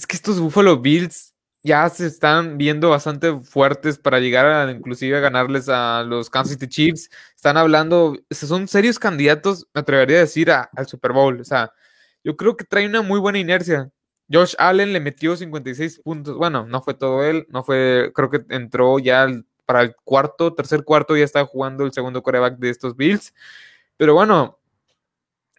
[0.00, 5.14] es que estos Buffalo Bills ya se están viendo bastante fuertes para llegar a inclusive
[5.18, 7.10] a ganarles a los Kansas City Chiefs.
[7.36, 11.38] Están hablando, son serios candidatos, me atrevería a decir, al Super Bowl.
[11.38, 11.70] O sea,
[12.24, 13.90] yo creo que trae una muy buena inercia.
[14.32, 16.36] Josh Allen le metió 56 puntos.
[16.38, 19.26] Bueno, no fue todo él, no fue, creo que entró ya
[19.66, 23.34] para el cuarto, tercer cuarto, ya estaba jugando el segundo coreback de estos Bills.
[23.98, 24.58] Pero bueno,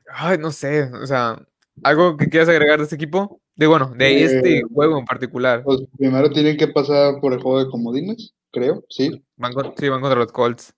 [0.09, 1.37] ay, no sé, o sea,
[1.83, 3.40] ¿algo que quieras agregar de este equipo?
[3.55, 5.63] De bueno, de este eh, juego en particular.
[5.63, 9.23] Pues primero tienen que pasar por el juego de comodines, creo, sí.
[9.37, 10.73] Van sí, van contra los Colts.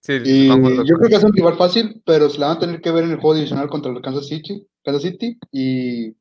[0.00, 2.80] Sí, y yo creo que es un rival fácil, pero se la van a tener
[2.80, 6.14] que ver en el juego divisional contra los Kansas City, Kansas City y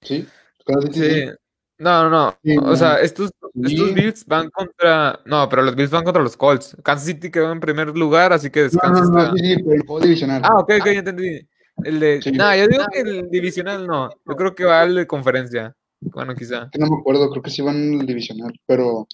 [0.00, 0.26] sí,
[0.64, 1.10] Kansas City.
[1.10, 1.30] Sí.
[1.76, 2.62] No, no, no.
[2.70, 5.20] o sea, estos, estos Bills van contra.
[5.26, 6.76] No, pero los Bills van contra los Colts.
[6.82, 9.02] Kansas City quedó en primer lugar, así que descansa.
[9.02, 10.42] No, no, no, sí, sí, pero el juego divisional.
[10.44, 11.48] Ah, ok, ok, ya entendí.
[11.84, 12.20] El de.
[12.34, 14.10] No, yo digo que el divisional no.
[14.26, 15.76] Yo creo que va al de conferencia.
[16.00, 16.70] Bueno, quizá.
[16.78, 19.06] No me acuerdo, creo que sí van al divisional, pero.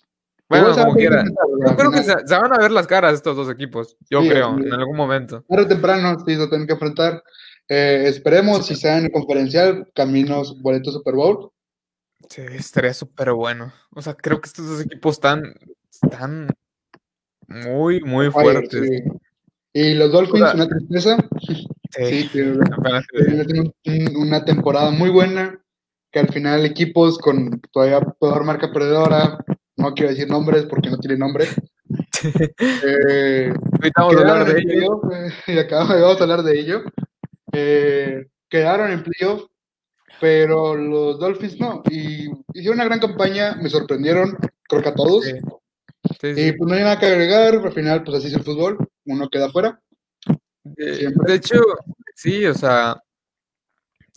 [0.49, 1.25] Bueno, como quiera.
[1.25, 3.97] Yo creo que se, van a ver las caras estos dos equipos.
[4.11, 5.45] Yo creo, en algún momento.
[5.49, 7.23] Tarde o temprano, sí, lo tienen que enfrentar.
[7.69, 11.53] Eh, esperemos, si sean en conferencial, caminos, boletos Super Bowl.
[12.29, 13.73] Sí, estaría súper bueno.
[13.95, 15.55] O sea, creo que estos dos equipos están,
[16.03, 16.49] están
[17.47, 19.05] muy, muy fuertes.
[19.73, 21.17] Y los Dolphins, una tristeza.
[21.91, 22.31] Sí,
[23.83, 25.61] tienen una temporada muy buena,
[26.11, 29.39] que al final equipos con todavía peor marca perdedora,
[29.77, 31.47] no quiero decir nombres porque no tiene nombre.
[32.85, 33.53] eh,
[33.97, 35.01] vamos a hablar de ello.
[35.47, 36.83] y acabamos, hablar de ello.
[37.53, 39.47] Eh, quedaron en playoff,
[40.21, 41.83] pero los Dolphins no.
[41.91, 44.37] Y hicieron una gran campaña, me sorprendieron,
[44.69, 45.27] creo que a todos.
[45.27, 49.29] y pues no hay nada que agregar, al final pues así es el fútbol, uno
[49.29, 49.81] queda fuera.
[50.63, 51.63] De, hecho,
[52.15, 53.03] sí, o sea,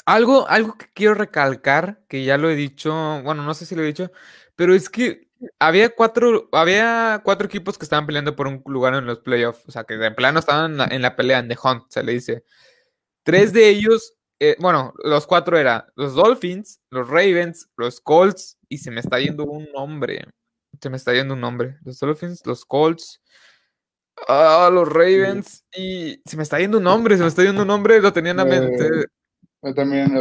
[0.06, 2.92] algo, algo que quiero recalcar, que ya lo he dicho,
[3.24, 4.12] bueno, no sé si lo he dicho,
[4.56, 9.06] pero es que había cuatro, había cuatro equipos que estaban peleando por un lugar en
[9.06, 12.04] los playoffs, o sea, que de plano estaban en la, pelea, en The Hunt, se
[12.04, 12.44] le dice.
[13.24, 18.80] Tres de ellos, eh, bueno, los cuatro eran los Dolphins, los Ravens, los Colts, y
[18.80, 20.26] se me está yendo un nombre.
[20.82, 21.78] Se me está yendo un nombre.
[21.84, 23.22] Los Dolphins, los Colts,
[24.28, 25.66] Ah, los Ravens.
[25.76, 28.32] Y se me está yendo un nombre, se me está yendo un nombre, lo tenía
[28.32, 28.88] en la mente.
[29.64, 30.12] Eh, también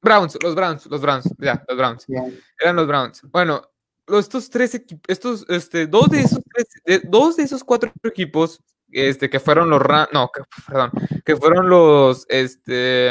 [0.00, 2.06] Browns, los Browns, los Browns, ya, los Browns.
[2.58, 3.22] Eran los Browns.
[3.30, 3.62] Bueno,
[4.08, 8.60] estos tres equipos, estos, este, dos de esos tres, dos de esos cuatro equipos,
[8.90, 9.80] este, que fueron los
[10.12, 10.90] no, que, perdón,
[11.24, 13.10] que fueron los, este,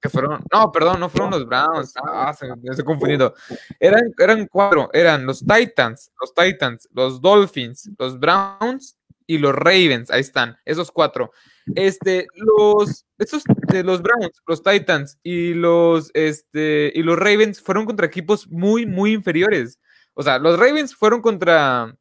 [0.00, 3.34] que fueron, no, perdón, no fueron los Browns, ah, se, me estoy confundido.
[3.78, 8.96] Eran, eran cuatro, eran los Titans, los Titans, los Dolphins, los Browns
[9.26, 11.32] y los Ravens, ahí están, esos cuatro.
[11.74, 17.86] Este, los, estos de los Browns, los Titans y los, este, y los Ravens fueron
[17.86, 19.78] contra equipos muy, muy inferiores.
[20.14, 21.96] O sea, los Ravens fueron contra,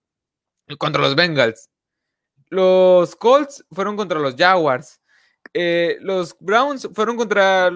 [0.78, 1.70] contra los Bengals.
[2.50, 5.00] Los Colts fueron contra los Jaguars.
[5.54, 7.72] Eh, los Browns fueron contra,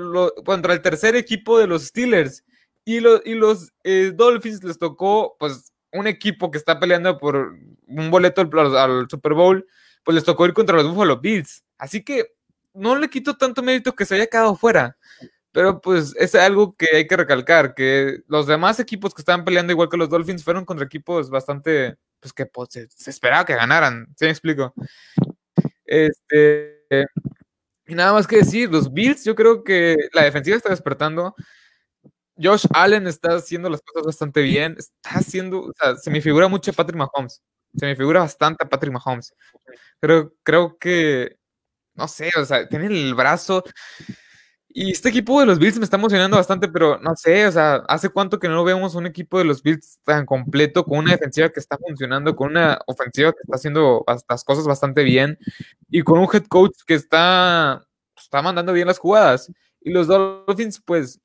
[0.46, 2.44] contra el tercer equipo de los Steelers.
[2.84, 7.58] Y, y los eh, Dolphins les tocó, pues, un equipo que está peleando por
[7.88, 9.66] un boleto al, Super Bowl,
[10.04, 11.64] pues les tocó ir contra los Buffalo Bills.
[11.78, 12.34] Así que
[12.74, 14.98] no le quito tanto mérito que se haya quedado fuera.
[15.52, 19.72] Pero pues es algo que hay que recalcar, que los demás equipos que estaban peleando
[19.72, 24.08] igual que los Dolphins fueron contra equipos bastante, pues que pues, se, esperaba que ganaran,
[24.18, 24.74] ¿sí me explico?
[25.86, 26.84] Este,
[27.88, 31.36] y nada más que decir, los Bills, yo creo que la defensiva está despertando.
[32.41, 34.75] Josh Allen está haciendo las cosas bastante bien.
[34.78, 37.41] Está haciendo, o sea, se me figura mucho a Patrick Mahomes.
[37.78, 39.34] Se me figura bastante a Patrick Mahomes.
[40.00, 41.38] Creo, creo que,
[41.94, 43.63] no sé, o sea, tiene el brazo.
[44.78, 47.75] Y este equipo de los Bills me está emocionando bastante, pero no sé, o sea,
[47.88, 51.47] ¿hace cuánto que no vemos un equipo de los Bills tan completo, con una defensiva
[51.50, 55.40] que está funcionando, con una ofensiva que está haciendo las cosas bastante bien,
[55.90, 59.50] y con un head coach que está, está mandando bien las jugadas?
[59.79, 61.22] Y los Dolphins, pues,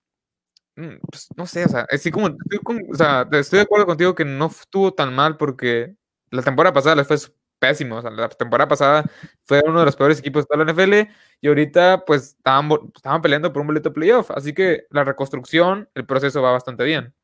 [1.10, 4.46] pues, no sé, o sea, así como, o sea, estoy de acuerdo contigo que no
[4.46, 5.94] estuvo tan mal porque
[6.30, 7.16] la temporada pasada les fue
[7.58, 9.04] pésimo, o sea, la temporada pasada
[9.44, 13.52] fue uno de los peores equipos de la NFL y ahorita pues estaban, estaban peleando
[13.52, 17.14] por un boleto playoff, así que la reconstrucción, el proceso va bastante bien.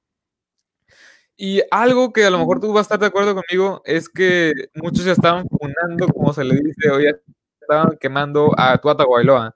[1.39, 4.53] Y algo que a lo mejor tú vas a estar de acuerdo conmigo es que
[4.75, 7.13] muchos ya estaban funando, como se le dice, hoy
[7.61, 9.56] estaban quemando a Tuata Guailoa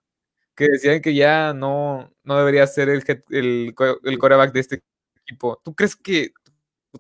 [0.61, 3.75] que decían que ya no, no debería ser el, el,
[4.05, 4.83] el coreback de este
[5.25, 5.59] equipo.
[5.65, 6.35] ¿Tú crees que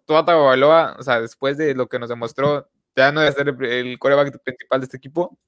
[0.07, 2.67] Tua Tagovailoa, o sea, después de lo que nos demostró,
[2.97, 5.39] ya no debe ser el, coreback principal de este equipo?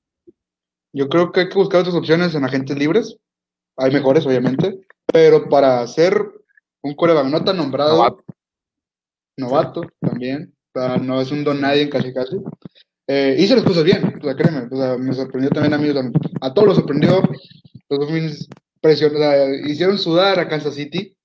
[0.93, 3.17] Yo creo que hay que buscar otras opciones en agentes libres.
[3.79, 6.15] hay mejores, obviamente, pero para ser
[6.83, 8.23] un coreback no tan nombrado,
[9.39, 10.55] novato, también,
[11.01, 12.37] no es un don nadie casi casi,
[13.07, 15.89] eh, hizo las cosas bien, o sea, créeme, o sea, me sorprendió también a mí,
[16.43, 17.23] a todos los sorprendió,
[17.93, 18.49] los Dolphins
[19.67, 21.17] hicieron sudar a Kansas City.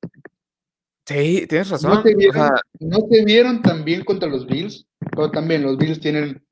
[1.05, 1.91] Sí, tienes razón.
[1.91, 2.49] No se vieron,
[2.79, 6.45] no se vieron tan bien contra los Bills, pero también los Bills tienen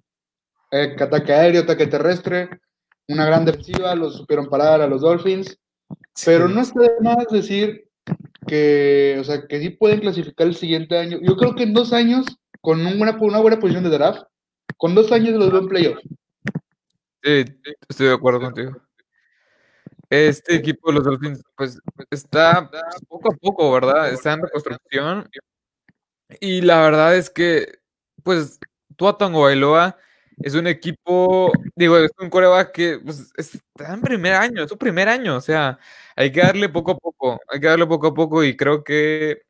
[0.71, 2.49] eh, ataque aéreo, ataque terrestre,
[3.09, 5.59] una gran defensiva, los supieron parar a los Dolphins,
[6.25, 7.89] pero no está de más decir
[8.47, 11.19] que, o sea, que sí pueden clasificar el siguiente año.
[11.21, 12.25] Yo creo que en dos años,
[12.61, 14.23] con una, una buena posición de draft,
[14.77, 15.97] con dos años los veo en playoff.
[17.23, 17.43] Sí,
[17.89, 18.84] estoy de acuerdo contigo.
[20.09, 21.79] Este equipo de los Dolphins, pues,
[22.11, 22.69] está
[23.07, 24.09] poco a poco, ¿verdad?
[24.11, 25.29] Está en reconstrucción.
[26.39, 27.79] Y la verdad es que,
[28.23, 28.59] pues,
[28.95, 29.97] Tuatango Bailoa
[30.43, 34.77] es un equipo, digo, es un coreback que pues, está en primer año, es su
[34.77, 35.79] primer año, o sea,
[36.15, 39.43] hay que darle poco a poco, hay que darle poco a poco y creo que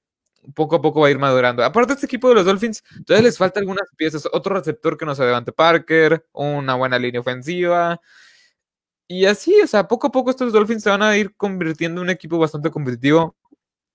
[0.55, 1.63] poco a poco va a ir madurando.
[1.63, 5.15] Aparte, este equipo de los Dolphins, todavía les falta algunas piezas, otro receptor que no
[5.15, 7.99] sea Devante Parker, una buena línea ofensiva.
[9.07, 12.05] Y así, o sea, poco a poco estos Dolphins se van a ir convirtiendo en
[12.07, 13.35] un equipo bastante competitivo.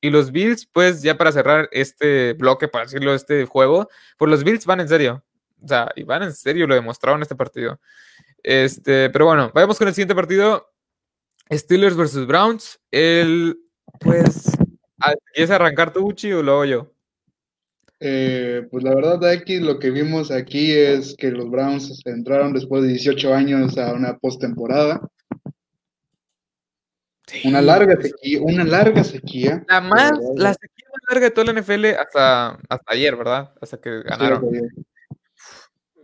[0.00, 4.44] Y los Bills, pues ya para cerrar este bloque, para decirlo, este juego, pues los
[4.44, 5.22] Bills van en serio.
[5.62, 7.80] O sea, y van en serio, lo demostraron en este partido.
[8.42, 10.70] Este, pero bueno, vayamos con el siguiente partido.
[11.52, 12.80] Steelers versus Browns.
[12.90, 13.60] El,
[13.98, 14.52] pues,
[15.34, 16.92] ¿quieres arrancar tu Uchi o lo hago yo?
[18.02, 22.82] Eh, pues la verdad, aquí lo que vimos aquí es que los Browns entraron después
[22.82, 25.06] de 18 años a una postemporada.
[27.44, 29.64] una larga sequía, una larga sequía.
[29.68, 33.52] La más, la sequía más larga de toda la NFL hasta, hasta ayer, ¿verdad?
[33.60, 34.50] Hasta que ganaron.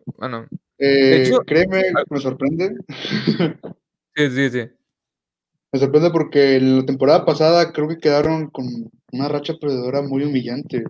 [0.04, 0.46] Bueno.
[0.78, 2.76] Eh, créeme, me sorprende.
[4.14, 4.70] sí, sí, sí.
[5.72, 8.66] Me sorprende porque la temporada pasada creo que quedaron con
[9.12, 10.84] una racha perdedora muy humillante.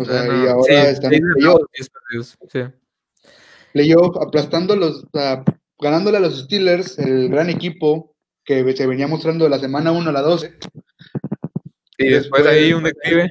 [0.00, 1.62] O sea, y ahora están en playoff.
[2.48, 2.60] Sí.
[3.74, 5.04] Playoff, aplastando los,
[5.78, 10.08] ganándole a los Steelers, el gran equipo que se venía mostrando de la semana 1
[10.08, 10.58] a la 12.
[11.98, 13.28] Y después, ahí un declive.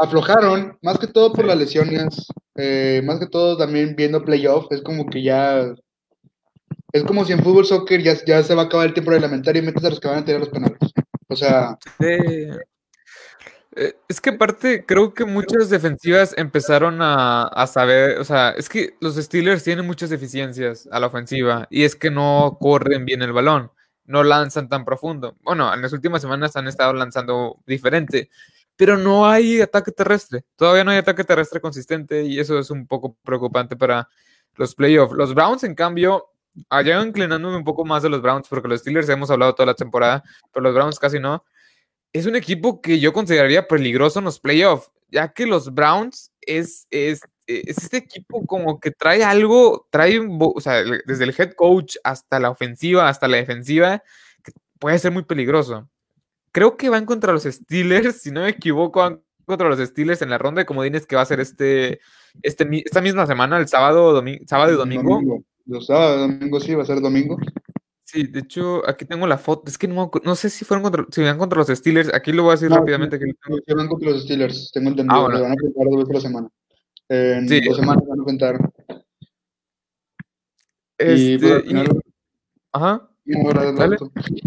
[0.00, 4.80] Aflojaron, más que todo por las lesiones, eh, más que todo también viendo playoff, es
[4.80, 5.74] como que ya.
[6.92, 9.62] Es como si en fútbol soccer ya, ya se va a acabar el tiempo reglamentario
[9.62, 10.78] y metes a los que van a tener los penales.
[11.28, 11.76] O sea.
[12.00, 12.56] Eh,
[13.76, 19.16] es que aparte, creo que muchas defensivas empezaron a, saber, o sea, es que los
[19.16, 23.70] Steelers tienen muchas deficiencias a la ofensiva y es que no corren bien el balón,
[24.06, 25.36] no lanzan tan profundo.
[25.42, 28.30] Bueno, en las últimas semanas han estado lanzando diferente,
[28.76, 32.86] pero no hay ataque terrestre, todavía no hay ataque terrestre consistente y eso es un
[32.86, 34.08] poco preocupante para
[34.54, 35.14] los playoffs.
[35.14, 36.30] Los Browns, en cambio,
[36.70, 39.74] allá inclinándome un poco más de los Browns, porque los Steelers hemos hablado toda la
[39.74, 41.44] temporada, pero los Browns casi no
[42.18, 46.86] es un equipo que yo consideraría peligroso en los playoffs, ya que los Browns es,
[46.90, 50.20] es, este equipo como que trae algo, trae,
[51.06, 54.02] desde el head coach hasta la ofensiva, hasta la defensiva,
[54.42, 55.88] que puede ser muy peligroso.
[56.52, 60.30] Creo que van contra los Steelers, si no me equivoco, van contra los Steelers en
[60.30, 62.00] la ronda de comodines que va a ser este,
[62.42, 65.16] este esta misma semana, el sábado, sábado y domingo.
[65.16, 65.44] domingo.
[65.66, 67.36] Los sábados, domingo sí, va a ser domingo.
[68.06, 69.68] Sí, de hecho, aquí tengo la foto.
[69.68, 72.14] Es que no, no sé si fueron contra, si van contra los Steelers.
[72.14, 73.18] Aquí lo voy a decir rápidamente.
[73.18, 73.32] Sí,
[73.66, 75.26] que van contra los Steelers, tengo entendido.
[75.26, 76.48] Ah, van a enfrentar dos veces la semana.
[77.08, 77.60] En sí.
[77.62, 78.72] dos semanas van a enfrentar.
[80.98, 81.84] Este, y,
[82.72, 83.10] Ajá.
[83.24, 83.72] bueno,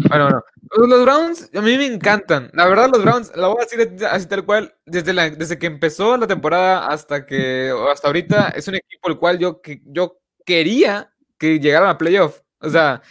[0.08, 0.44] bueno.
[0.78, 2.50] Los Browns a mí me encantan.
[2.54, 5.68] La verdad, los Browns, la voy a decir así tal cual, desde, la, desde que
[5.68, 10.22] empezó la temporada hasta que hasta ahorita, es un equipo el cual yo, que, yo
[10.46, 12.39] quería que llegaran a playoff.
[12.62, 13.01] O sea,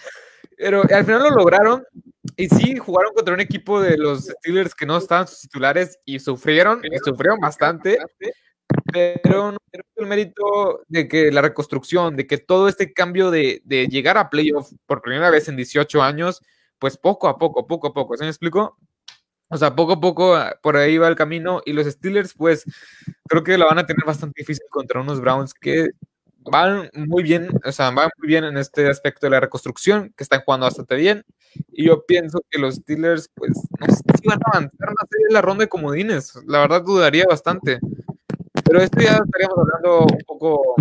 [0.58, 1.84] pero al final lo lograron
[2.36, 6.18] y sí jugaron contra un equipo de los Steelers que no estaban sus titulares y
[6.18, 7.98] sufrieron, y sufrieron bastante,
[8.92, 9.58] pero no
[9.96, 14.30] el mérito de que la reconstrucción, de que todo este cambio de, de llegar a
[14.30, 16.42] playoff por primera vez en 18 años,
[16.78, 18.78] pues poco a poco, poco a poco, ¿se me explico?
[19.50, 22.64] O sea, poco a poco ah, por ahí va el camino y los Steelers, pues
[23.28, 25.88] creo que la van a tener bastante difícil contra unos Browns que
[26.38, 30.24] van muy bien, o sea, van muy bien en este aspecto de la reconstrucción, que
[30.24, 31.24] están jugando bastante bien.
[31.72, 35.34] Y yo pienso que los Steelers, pues, no sé si van a avanzar más en
[35.34, 36.34] la ronda de comodines.
[36.46, 37.78] La verdad, dudaría bastante.
[38.64, 40.76] Pero esto ya estaríamos hablando un poco,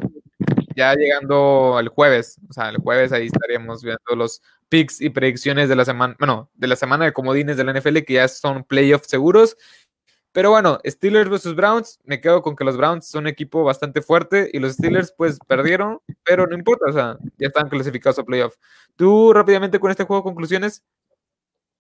[0.76, 2.38] ya llegando al jueves.
[2.50, 6.50] O sea, el jueves ahí estaríamos viendo los picks y predicciones de la semana, bueno,
[6.56, 9.58] de la semana de comodines de la NFL, que ya son playoffs seguros.
[10.38, 14.04] Pero bueno, Steelers versus Browns, me quedo con que los Browns son un equipo bastante
[14.04, 18.24] fuerte y los Steelers pues perdieron, pero no importa, o sea, ya están clasificados a
[18.24, 18.54] playoff.
[18.96, 20.84] ¿Tú rápidamente con este juego conclusiones?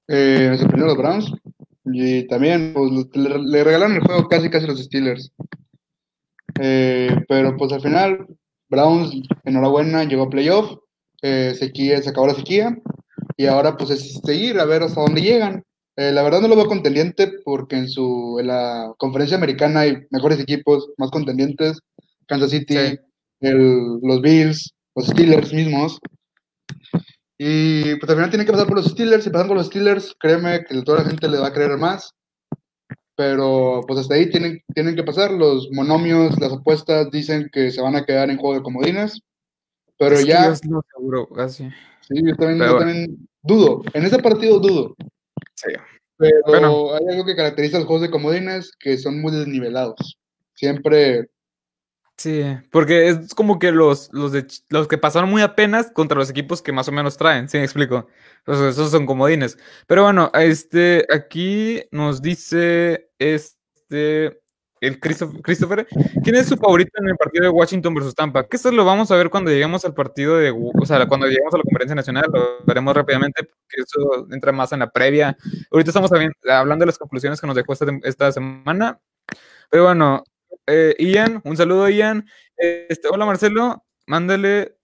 [0.07, 1.31] Eh, me sorprendió los Browns.
[1.85, 5.31] Y también pues, le, regalaron el juego casi casi los Steelers.
[6.59, 8.25] Eh, pero pues al final,
[8.69, 10.79] Browns, enhorabuena, llegó a playoff.
[11.21, 12.75] Eh, sequía, se acabó la sequía.
[13.35, 15.63] Y ahora pues es seguir a ver hasta dónde llegan.
[15.97, 20.05] Eh, la verdad no lo veo contendiente porque en su en la conferencia americana hay
[20.11, 21.79] mejores equipos, más contendientes.
[22.27, 22.75] Kansas City,
[23.39, 25.99] el, los Bills, los Steelers mismos.
[27.39, 29.23] Y pues al final tienen que pasar por los Steelers.
[29.23, 32.13] Si pasan por los Steelers, créeme que toda la gente le va a creer más.
[33.15, 35.31] Pero pues hasta ahí tienen, tienen que pasar.
[35.31, 39.19] Los monomios, las apuestas dicen que se van a quedar en juego de comodines.
[39.97, 40.53] Pero ya.
[40.61, 41.69] yo seguro, casi.
[42.01, 43.81] Sí, yo también, yo también dudo.
[43.93, 44.95] En ese partido dudo.
[45.55, 45.73] Sí.
[46.17, 50.17] Pero hay algo que caracteriza a los juegos de comodines que son muy desnivelados.
[50.55, 51.29] Siempre
[52.17, 56.31] Sí, porque es como que los, los, de, los que pasaron muy apenas contra los
[56.31, 58.07] equipos que más o menos traen, ¿sí me explico?
[58.39, 59.55] Entonces, esos son comodines.
[59.85, 64.41] Pero bueno, este, aquí nos dice este,
[64.81, 65.87] el Christopher,
[66.23, 68.47] ¿quién es su favorito en el partido de Washington versus Tampa?
[68.47, 71.53] Que eso lo vamos a ver cuando lleguemos al partido de, o sea, cuando lleguemos
[71.53, 75.37] a la conferencia nacional, lo veremos rápidamente, porque eso entra más en la previa.
[75.71, 78.99] Ahorita estamos hablando de las conclusiones que nos dejó esta, esta semana.
[79.69, 80.23] Pero bueno,
[80.65, 82.27] eh, Ian, un saludo Ian.
[82.57, 84.76] Este, hola Marcelo, mándale,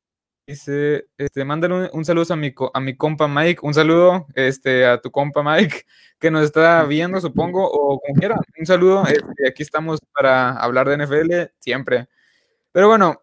[0.45, 4.99] dice, este, mándale un, saludo a mi, a mi compa Mike, un saludo este, a
[4.99, 5.85] tu compa Mike
[6.19, 8.35] que nos está viendo, supongo, o como quiera.
[8.57, 12.07] Un saludo, este, aquí estamos para hablar de NFL siempre.
[12.71, 13.21] Pero bueno,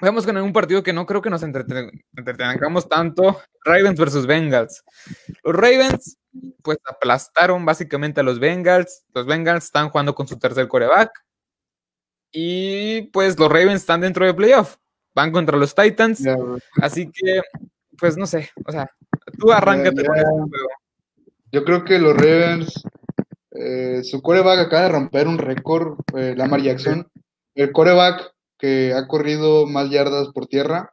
[0.00, 3.40] vamos con un partido que no creo que nos entretengamos tanto.
[3.64, 4.84] Ravens versus Bengals.
[5.44, 6.18] Los Ravens,
[6.62, 9.04] pues aplastaron básicamente a los Bengals.
[9.14, 11.10] Los Bengals están jugando con su tercer coreback.
[12.32, 14.76] Y pues los Ravens están dentro de playoff.
[15.14, 16.22] Van contra los Titans.
[16.80, 17.42] así que,
[17.98, 18.50] pues no sé.
[18.64, 18.90] O sea,
[19.38, 20.70] tú arráncate con este juego.
[21.52, 22.82] Yo creo que los Ravens,
[23.50, 27.08] eh, su coreback acaba de romper un récord, eh, Lamar Jackson.
[27.54, 30.92] El coreback que ha corrido más yardas por tierra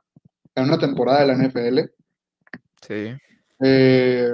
[0.55, 1.91] en una temporada de la NFL.
[2.81, 3.15] Sí.
[3.59, 4.31] Eh,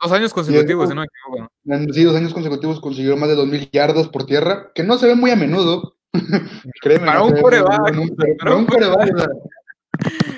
[0.00, 1.92] dos años consecutivos, si no me equivoco.
[1.92, 5.14] Sí, dos años consecutivos consiguió más de 2.000 yardas por tierra, que no se ve
[5.14, 5.96] muy a menudo,
[6.80, 9.30] Créeme, para, un coreback, para un coreback.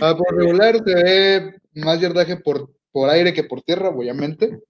[0.00, 4.60] Ah, por regular se ve más yardaje por, por aire que por tierra, obviamente.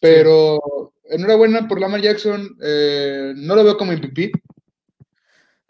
[0.00, 2.56] Pero enhorabuena por Lamar Jackson.
[2.62, 4.32] Eh, no lo veo como MVP.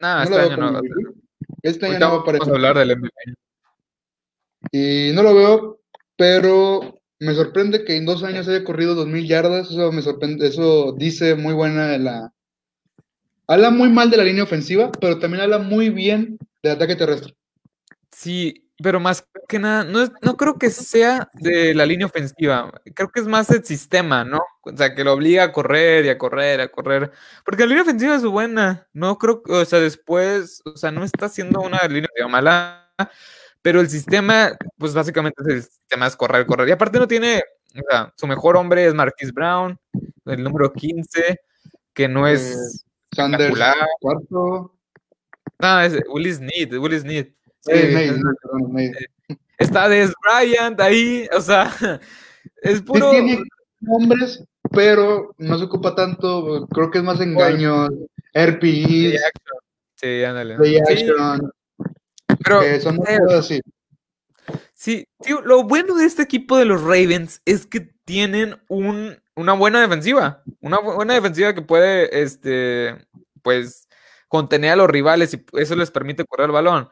[0.00, 0.80] no este año no.
[1.62, 3.12] Este año no va a Vamos a hablar del MVP.
[4.72, 5.80] Y no lo veo,
[6.16, 9.70] pero me sorprende que en dos años haya corrido 2.000 yardas.
[9.70, 10.46] Eso me sorprende.
[10.46, 12.32] Eso dice muy buena la,
[13.50, 17.34] Habla muy mal de la línea ofensiva, pero también habla muy bien del ataque terrestre.
[18.12, 23.10] Sí, pero más que nada, no, no creo que sea de la línea ofensiva, creo
[23.10, 24.40] que es más el sistema, ¿no?
[24.60, 27.10] O sea, que lo obliga a correr y a correr, a correr.
[27.44, 31.02] Porque la línea ofensiva es buena, no creo que, o sea, después, o sea, no
[31.02, 32.94] está haciendo una línea mala,
[33.62, 36.68] pero el sistema, pues básicamente el sistema es correr, correr.
[36.68, 37.42] Y aparte no tiene,
[37.74, 39.76] o sea, su mejor hombre es Marquis Brown,
[40.26, 41.40] el número 15,
[41.92, 42.86] que no es...
[43.12, 43.58] Eh, Sanders,
[44.00, 44.74] cuarto.
[45.58, 47.26] No, es Willis Sneed, Willis Sneed.
[47.60, 48.20] Sí, eh,
[49.58, 51.70] Está Des Bryant ahí, o sea,
[52.62, 53.10] es puro.
[53.10, 53.42] Sí tiene
[53.80, 57.88] nombres, pero no se ocupa tanto, creo que es más engaño.
[58.32, 59.16] RPI.
[59.96, 60.56] Sí, ándale.
[60.62, 61.06] Sí.
[62.42, 63.00] Pero son
[63.36, 63.60] así.
[64.72, 69.52] Sí, tío, lo bueno de este equipo de los Ravens es que tienen un, una
[69.54, 70.42] buena defensiva.
[70.60, 73.06] Una buena defensiva que puede, este,
[73.42, 73.88] pues,
[74.28, 76.88] contener a los rivales y eso les permite correr el balón.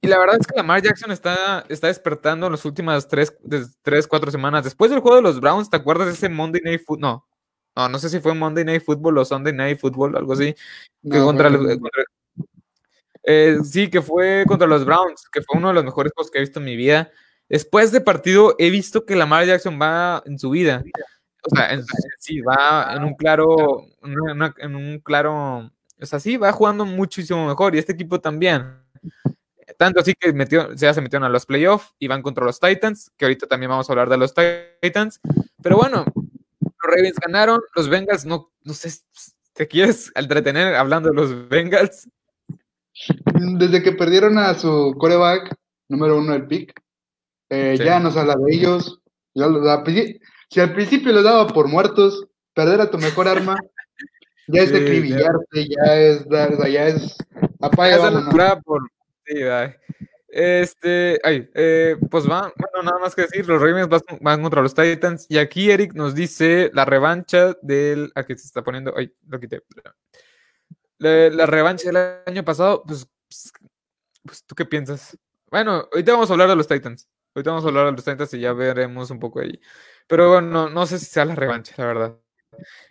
[0.00, 3.36] Y la verdad es que Lamar Jackson está, está despertando en las últimas tres,
[3.82, 4.64] tres, cuatro semanas.
[4.64, 7.00] Después del juego de los Browns, ¿te acuerdas de ese Monday Night Football?
[7.00, 7.26] No,
[7.76, 10.54] no, no sé si fue Monday Night Football o Sunday Night Football, algo así.
[11.08, 11.50] contra,
[13.24, 16.38] eh, sí, que fue contra los Browns, que fue uno de los mejores juegos que
[16.38, 17.10] he visto en mi vida.
[17.48, 20.82] Después de partido he visto que Lamar Jackson va en su vida.
[21.44, 21.76] O sea,
[22.18, 25.70] sí, va en un claro, en un claro,
[26.00, 28.76] o sea, sí, va jugando muchísimo mejor y este equipo también.
[29.76, 33.10] Tanto así que metió, ya se metieron a los playoffs y van contra los Titans,
[33.16, 35.20] que ahorita también vamos a hablar de los Titans.
[35.62, 36.04] Pero bueno,
[36.60, 38.92] los Ravens ganaron, los Bengals, no, no sé,
[39.52, 42.08] ¿te quieres entretener hablando de los Bengals?
[43.58, 45.56] Desde que perdieron a su coreback
[45.88, 46.80] número uno del pick,
[47.48, 49.00] eh, ya nos habla de ellos.
[50.52, 53.56] Si al principio los daba por muertos, perder a tu mejor arma
[54.48, 55.08] ya es de
[55.68, 57.16] ya es, ya es
[57.58, 58.60] apaga.
[58.62, 58.82] por,
[60.28, 63.88] Este, ay, eh, pues va, bueno, nada más que decir, los Ravens
[64.20, 65.24] van, contra los Titans.
[65.30, 68.12] Y aquí Eric nos dice la revancha del.
[68.14, 68.92] Aquí se está poniendo.
[68.94, 69.62] Ay, lo quité.
[70.98, 73.52] La, la revancha del año pasado, pues, pues,
[74.22, 75.16] pues, ¿tú qué piensas?
[75.50, 77.08] Bueno, ahorita vamos a hablar de los Titans.
[77.34, 79.58] Ahorita vamos a hablar de los Titans y ya veremos un poco ahí.
[80.06, 82.18] Pero bueno, no sé si sea la revancha, la verdad.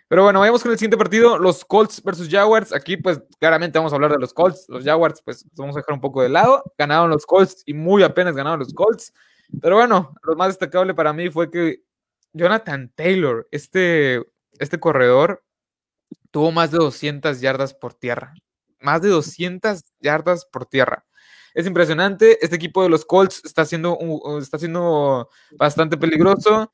[0.08, 2.74] Pero bueno, vayamos con el siguiente partido, los Colts versus Jaguars.
[2.74, 4.66] Aquí pues claramente vamos a hablar de los Colts.
[4.68, 6.62] Los Jaguars pues vamos a dejar un poco de lado.
[6.76, 9.14] Ganaron los Colts y muy apenas ganaron los Colts.
[9.60, 11.82] Pero bueno, lo más destacable para mí fue que
[12.32, 14.22] Jonathan Taylor, este,
[14.58, 15.42] este corredor,
[16.30, 18.34] tuvo más de 200 yardas por tierra.
[18.80, 21.06] Más de 200 yardas por tierra.
[21.54, 22.38] Es impresionante.
[22.44, 25.28] Este equipo de los Colts está está siendo
[25.58, 26.72] bastante peligroso.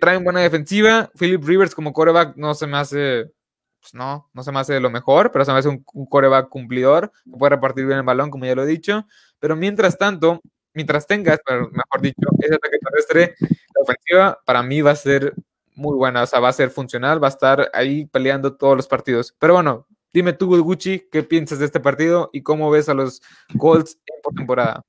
[0.00, 1.10] Traen buena defensiva.
[1.18, 3.32] Philip Rivers como coreback no se me hace,
[3.80, 7.12] pues no, no se me hace lo mejor, pero se me hace un, coreback cumplidor.
[7.30, 9.06] puede repartir bien el balón, como ya lo he dicho.
[9.38, 10.40] Pero mientras tanto,
[10.74, 15.34] mientras tengas, mejor dicho, ese ataque terrestre, la ofensiva para mí va a ser
[15.74, 18.88] muy buena, o sea, va a ser funcional, va a estar ahí peleando todos los
[18.88, 19.34] partidos.
[19.38, 23.20] Pero bueno, Dime tú, Gucci, ¿qué piensas de este partido y cómo ves a los
[23.58, 24.82] Colts en temporada?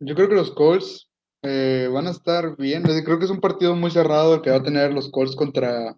[0.00, 1.08] Yo creo que los Colts
[1.42, 2.82] eh, van a estar bien.
[2.82, 5.96] Creo que es un partido muy cerrado el que va a tener los Colts contra.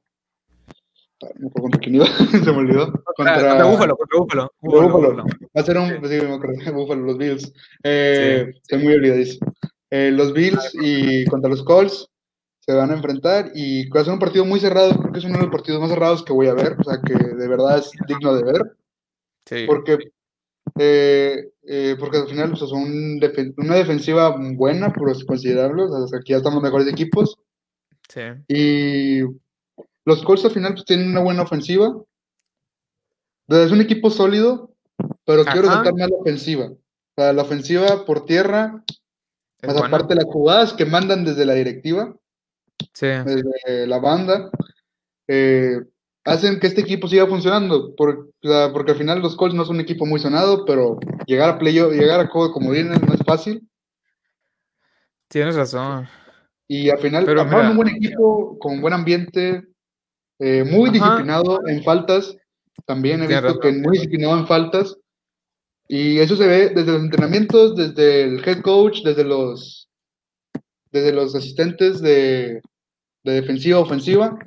[1.38, 2.92] No contra quién iba, se me olvidó.
[3.16, 4.50] Contra, contra Búfalo, contra Búfalo.
[4.60, 5.24] Búfalo.
[5.24, 5.88] Va a ser un.
[5.88, 7.52] Sí, me acuerdo, Búfalo, los Bills.
[7.82, 9.38] Eh, Estoy muy olvidadizo.
[9.90, 12.08] Eh, los Bills y contra los Colts
[12.66, 15.24] se van a enfrentar y va a ser un partido muy cerrado, creo que es
[15.24, 17.78] uno de los partidos más cerrados que voy a ver, o sea que de verdad
[17.78, 18.76] es digno de ver.
[19.44, 19.64] Sí.
[19.66, 19.98] Porque,
[20.78, 23.20] eh, eh, porque al final son
[23.56, 27.38] una defensiva buena, por considerarlo, o sea, aquí ya estamos mejores equipos.
[28.08, 28.20] Sí.
[28.48, 29.20] Y
[30.04, 31.86] los Colts al final pues, tienen una buena ofensiva.
[33.46, 34.74] Entonces, es un equipo sólido,
[35.24, 36.66] pero quiero resaltar más la ofensiva.
[36.66, 38.82] O sea, la ofensiva por tierra,
[39.62, 42.14] más aparte las jugadas que mandan desde la directiva
[43.00, 44.50] desde la banda,
[45.28, 45.80] eh,
[46.24, 50.06] hacen que este equipo siga funcionando, porque al final los Colts no son un equipo
[50.06, 53.68] muy sonado, pero llegar a playoff, llegar a como vienen no es fácil.
[55.28, 56.08] Tienes razón.
[56.66, 59.64] Y al final, pero un buen equipo, con buen ambiente,
[60.38, 62.36] eh, muy disciplinado en faltas,
[62.86, 64.96] también he visto que muy disciplinado en faltas,
[65.86, 69.88] y eso se ve desde los entrenamientos, desde el head coach, desde los
[70.94, 72.62] desde los asistentes de,
[73.24, 74.38] defensiva a ofensiva.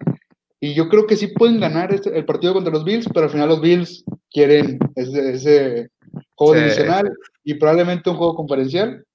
[0.59, 3.31] Y yo creo que sí pueden ganar este, el partido contra los Bills, pero al
[3.31, 5.89] final los Bills quieren ese,
[6.35, 7.11] juego divisional
[7.43, 9.05] y probablemente un juego conferencial.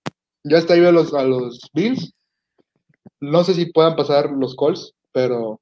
[0.45, 2.13] Ya está ahí a los, a los Bills.
[3.21, 5.61] No sé si puedan pasar los Colts, pero.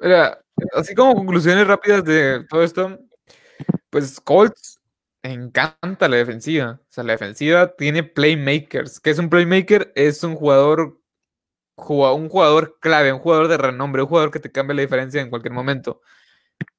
[0.00, 0.40] Mira,
[0.74, 2.98] así como conclusiones rápidas de todo esto,
[3.90, 4.80] pues Colts
[5.22, 6.80] encanta la defensiva.
[6.80, 9.00] O sea, la defensiva tiene playmakers.
[9.00, 9.92] ¿Qué es un playmaker?
[9.94, 11.00] Es un jugador,
[11.76, 15.30] un jugador clave, un jugador de renombre, un jugador que te cambia la diferencia en
[15.30, 16.00] cualquier momento.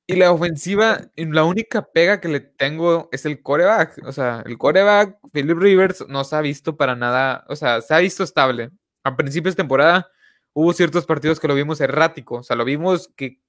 [0.07, 4.01] Y la ofensiva, la única pega que le tengo es el coreback.
[4.05, 7.93] O sea, el coreback, Philip Rivers, no se ha visto para nada, o sea, se
[7.93, 8.69] ha visto estable.
[9.03, 10.07] A principios de temporada
[10.53, 13.39] hubo ciertos partidos que lo vimos errático, o sea, lo vimos que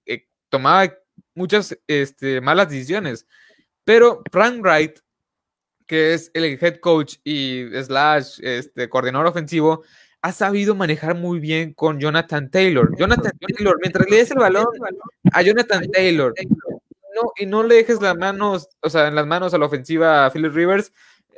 [0.49, 0.93] tomaba
[1.35, 3.27] muchas este, malas decisiones.
[3.85, 4.99] Pero Frank Wright,
[5.87, 9.85] que es el head coach y slash este, coordinador ofensivo,
[10.27, 12.91] ha sabido manejar muy bien con Jonathan Taylor.
[12.99, 14.67] Jonathan Taylor, mientras le des el balón
[15.33, 16.35] a Jonathan Taylor,
[17.37, 20.31] y no le dejes las manos, o sea, en las manos a la ofensiva a
[20.33, 20.93] Philip Rivers,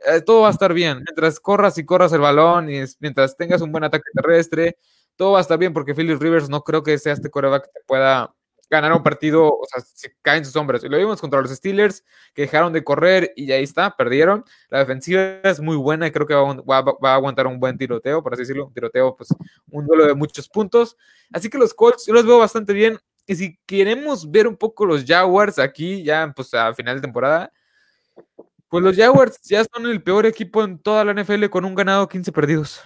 [0.07, 1.03] eh, todo va a estar bien.
[1.05, 4.79] Mientras corras y corras el balón y mientras tengas un buen ataque terrestre,
[5.17, 7.71] todo va a estar bien porque Philip Rivers no creo que sea este coreback que
[7.81, 8.35] te pueda
[8.71, 10.85] ganar un partido, o sea, se caen sus hombres.
[10.85, 12.05] Y lo vimos contra los Steelers,
[12.35, 14.45] que dejaron de correr y ahí está, perdieron.
[14.69, 18.33] La defensiva es muy buena y creo que va, a aguantar un buen tiroteo, por
[18.33, 18.67] así decirlo.
[18.67, 19.29] Un tiroteo, pues,
[19.71, 20.97] un duelo de muchos puntos.
[21.33, 22.99] Así que los Colts, yo los veo bastante bien.
[23.27, 27.53] Y si queremos ver un poco los Jaguars aquí, ya, pues, a final de temporada,
[28.69, 32.09] pues los Jaguars ya son el peor equipo en toda la NFL con un ganado,
[32.09, 32.83] 15 perdidos.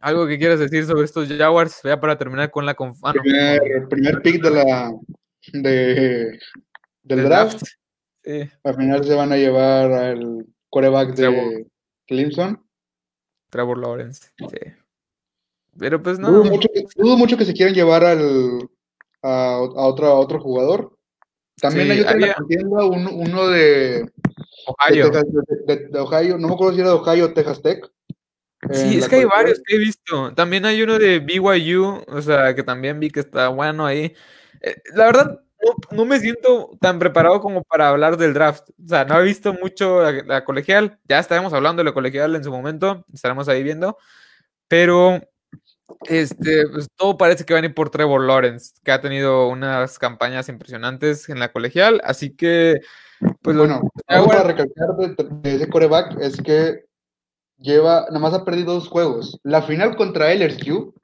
[0.00, 1.80] ¿Algo que quieras decir sobre estos Jaguars?
[1.84, 2.98] Ya para terminar con la conf...
[3.02, 4.92] Ah, primer, primer pick de la
[5.52, 6.38] de,
[7.02, 7.62] del draft.
[8.64, 11.66] Al final se van a llevar al coreback de
[12.06, 12.62] Clemson.
[13.50, 14.30] Trevor Lawrence.
[14.38, 14.58] Sí.
[15.78, 16.30] Pero pues no.
[16.30, 18.68] Dudo mucho, que se quieran llevar al,
[19.22, 20.96] a, otro, otro jugador.
[21.60, 22.36] También hay otra
[22.86, 24.10] uno de
[24.66, 25.10] Ohio.
[25.10, 26.38] De, Ohio.
[26.38, 27.90] No me acuerdo si era de Ohio o Texas Tech.
[28.72, 30.34] Sí, es que hay varios que he visto.
[30.34, 34.14] También hay uno de BYU, o sea, que también vi que está bueno ahí.
[34.60, 35.40] Eh, la verdad,
[35.90, 38.68] no, me siento tan preparado como para hablar del draft.
[38.84, 40.98] O sea, no he visto mucho la, colegial.
[41.08, 43.04] Ya estaremos hablando de la colegial en su momento.
[43.12, 43.96] Estaremos ahí viendo.
[44.68, 45.20] Pero
[46.08, 49.98] este, pues, todo parece que van a ir por Trevor Lawrence, que ha tenido unas
[49.98, 52.00] campañas impresionantes en la colegial.
[52.04, 52.80] Así que,
[53.42, 56.84] pues bueno, algo para recalcar de, ese coreback es que
[57.60, 59.38] lleva, nada más ha perdido dos juegos.
[59.42, 60.94] La final contra LSU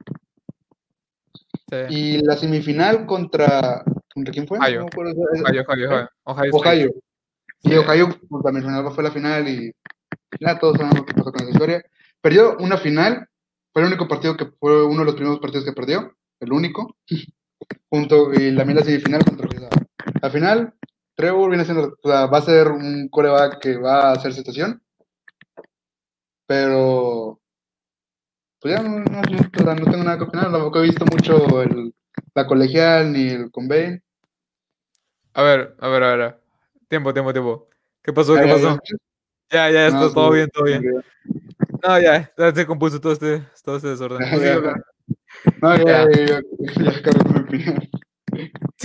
[1.89, 3.83] y la semifinal contra
[4.17, 4.57] ¿Contra quién fue?
[4.57, 4.87] Ohio.
[4.95, 6.89] Ohio, Ohio, Ohio, Ohio.
[7.61, 9.71] Y Ohio pues, también fue la final y
[10.39, 11.83] ya todos sabemos lo que pasó con esa historia.
[12.19, 13.27] Perdió una final,
[13.71, 16.95] fue el único partido que fue uno de los primeros partidos que perdió, el único,
[17.91, 19.47] junto y la la semifinal contra
[20.23, 20.73] Al final,
[21.13, 24.81] Trevor viene siendo, o sea, va a ser un coreback que va a hacer situación,
[26.47, 27.39] pero
[28.59, 31.93] pues ya no, no, no, tengo nada que opinar, tampoco he visto mucho el,
[32.33, 34.01] la colegial ni el convey.
[35.33, 36.41] A ver, a ver, a ver.
[36.87, 37.67] Tiempo, tiempo, tiempo.
[38.01, 38.35] ¿Qué pasó?
[38.35, 38.79] ¿Qué pasó?
[39.51, 40.83] Ya, ya, está todo bien, todo bien.
[41.83, 44.19] No, ya, ya se compuso todo este, todo este desorden.
[45.61, 47.89] no, ya, ya, ya, ya, mi opinión.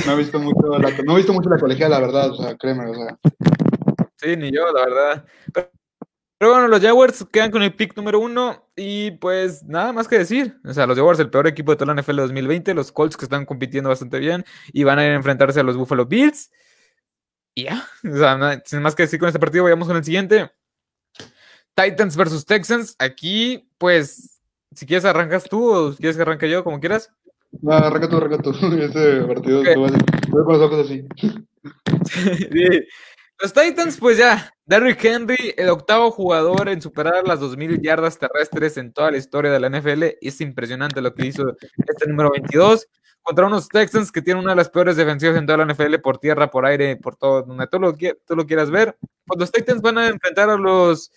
[0.07, 2.57] No he visto mucho la, no he visto mucho la colegial, la verdad, o sea,
[2.57, 3.19] créeme, o sea.
[4.17, 5.27] Sí, ni yo, la verdad.
[5.53, 5.71] Pero
[6.51, 10.57] bueno, los Jaguars quedan con el pick número uno y pues nada más que decir.
[10.65, 13.27] O sea, los Jaguars, el peor equipo de toda la NFL 2020, los Colts que
[13.27, 16.51] están compitiendo bastante bien y van a ir a enfrentarse a los Buffalo Bills.
[17.55, 20.51] Y ya, o sea, sin más que decir con este partido, vayamos con el siguiente.
[21.75, 22.97] Titans versus Texans.
[22.99, 24.41] Aquí, pues,
[24.75, 27.11] si quieres arrancas tú o quieres que arranque yo, como quieras.
[27.61, 28.51] No, arranca tú, arranca tú.
[28.81, 29.75] Ese partido okay.
[29.77, 29.91] voy
[30.45, 31.05] con los ojos así.
[32.53, 32.87] sí.
[33.43, 38.77] Los Titans, pues ya, Derrick Henry, el octavo jugador en superar las 2.000 yardas terrestres
[38.77, 40.17] en toda la historia de la NFL.
[40.21, 42.87] Es impresionante lo que hizo este número 22
[43.21, 46.19] contra unos Texans que tienen una de las peores defensivas en toda la NFL por
[46.19, 48.97] tierra, por aire, por todo, donde tú lo, tú lo quieras ver.
[49.27, 51.11] Pues los Titans van a enfrentar a los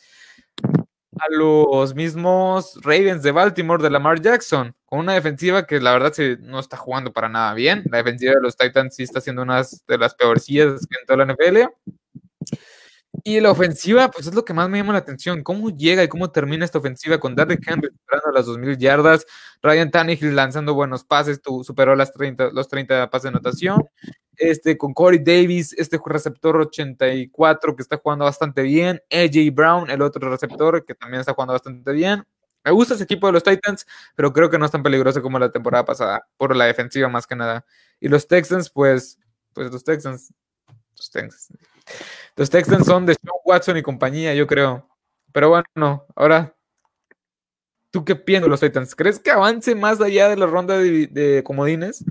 [1.20, 6.12] a los mismos Ravens de Baltimore de Lamar Jackson, con una defensiva que la verdad
[6.40, 7.84] no está jugando para nada bien.
[7.92, 11.32] La defensiva de los Titans sí está siendo una de las peorcillas en toda la
[11.32, 11.70] NFL.
[13.28, 15.42] Y la ofensiva, pues es lo que más me llama la atención.
[15.42, 19.26] ¿Cómo llega y cómo termina esta ofensiva con Derrick Henry superando las 2.000 yardas?
[19.64, 23.84] Ryan Tannehill lanzando buenos pases, superó las 30, los 30 pases de anotación.
[24.38, 29.02] Este, con Corey Davis, este receptor 84 que está jugando bastante bien.
[29.10, 32.24] AJ Brown, el otro receptor que también está jugando bastante bien.
[32.64, 35.40] Me gusta ese equipo de los Titans, pero creo que no es tan peligroso como
[35.40, 37.66] la temporada pasada, por la defensiva más que nada.
[38.00, 39.18] Y los Texans, pues,
[39.54, 40.32] pues los Texans,
[40.96, 41.50] los Texans
[42.36, 44.88] los Texans son de Sean Watson y compañía, yo creo.
[45.32, 46.56] Pero bueno, ahora,
[47.92, 48.96] ¿tú qué piensas de los Titans?
[48.96, 52.04] ¿Crees que avance más allá de la ronda de, comodines?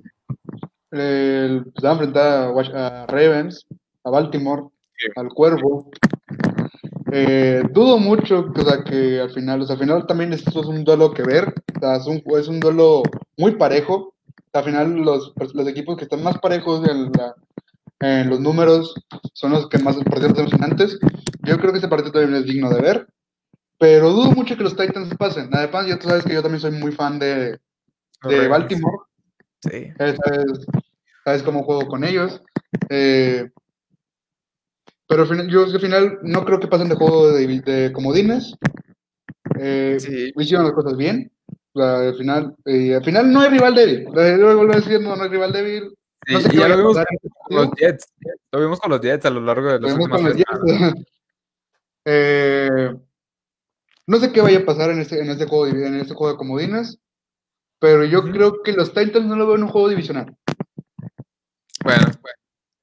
[0.90, 3.66] se va a enfrentar a, Ravens,
[4.04, 4.64] a Baltimore,
[5.16, 5.90] al Cuervo.
[7.12, 10.66] Eh, dudo mucho o sea, que al final, o sea, al final también esto es
[10.66, 13.02] un duelo que ver, o sea, es, un, es un duelo
[13.36, 14.14] muy parejo.
[14.52, 17.34] Al final los, los equipos que están más parejos en la,
[18.04, 18.94] en los números
[19.32, 20.98] son los que más partidos emocionantes.
[21.42, 23.06] Yo creo que este partido también es digno de ver,
[23.78, 25.48] pero dudo mucho que los Titans pasen.
[25.52, 27.58] Además, ya tú sabes que yo también soy muy fan de,
[28.28, 28.98] de Baltimore.
[29.62, 29.90] Sí.
[31.24, 32.42] Sabes, cómo juego con ellos.
[32.90, 33.50] Eh,
[35.08, 38.54] pero yo al final no creo que pasen de juego de, de comodines.
[39.58, 39.96] Eh,
[40.36, 41.32] Hicieron las cosas bien.
[41.74, 44.04] al, final, eh, al final no hay rival débil.
[44.04, 45.96] Lo vuelvo a decir, no, no hay rival débil
[46.28, 48.12] no sé ya lo vimos con los Jets.
[48.52, 50.20] Lo vimos con los Jets a lo largo de los últimos
[52.04, 52.94] eh,
[54.06, 56.38] no sé qué vaya a pasar en este, en este juego, en este juego de
[56.38, 56.98] comodines,
[57.78, 60.36] pero yo creo que los Titans no lo veo en un juego divisional.
[61.82, 62.06] Bueno,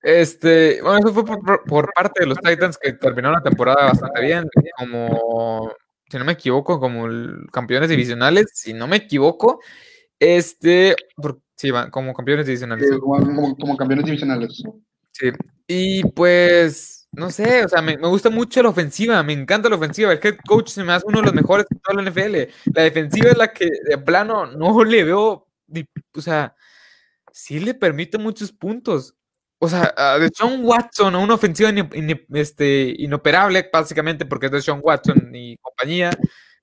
[0.02, 4.22] Este, bueno, eso fue por, por, parte de los Titans que terminaron la temporada bastante
[4.22, 5.72] bien, como,
[6.10, 7.08] si no me equivoco, como
[7.52, 9.60] campeones divisionales, si no me equivoco,
[10.20, 10.96] este,
[11.62, 12.90] Sí, como campeones divisionales.
[13.00, 14.64] como, campeones divisionales.
[15.12, 15.30] Sí,
[15.68, 20.12] y pues, no sé, o sea, me, gusta mucho la ofensiva, me encanta la ofensiva.
[20.12, 22.52] El head coach se me hace uno de los mejores de toda la NFL.
[22.74, 25.48] La defensiva es la que de plano no le veo,
[26.16, 26.56] o sea,
[27.32, 29.14] sí le permite muchos puntos.
[29.60, 31.72] O sea, de Sean Watson a una ofensiva
[32.34, 36.10] este, inoperable, básicamente, porque es de Sean Watson y compañía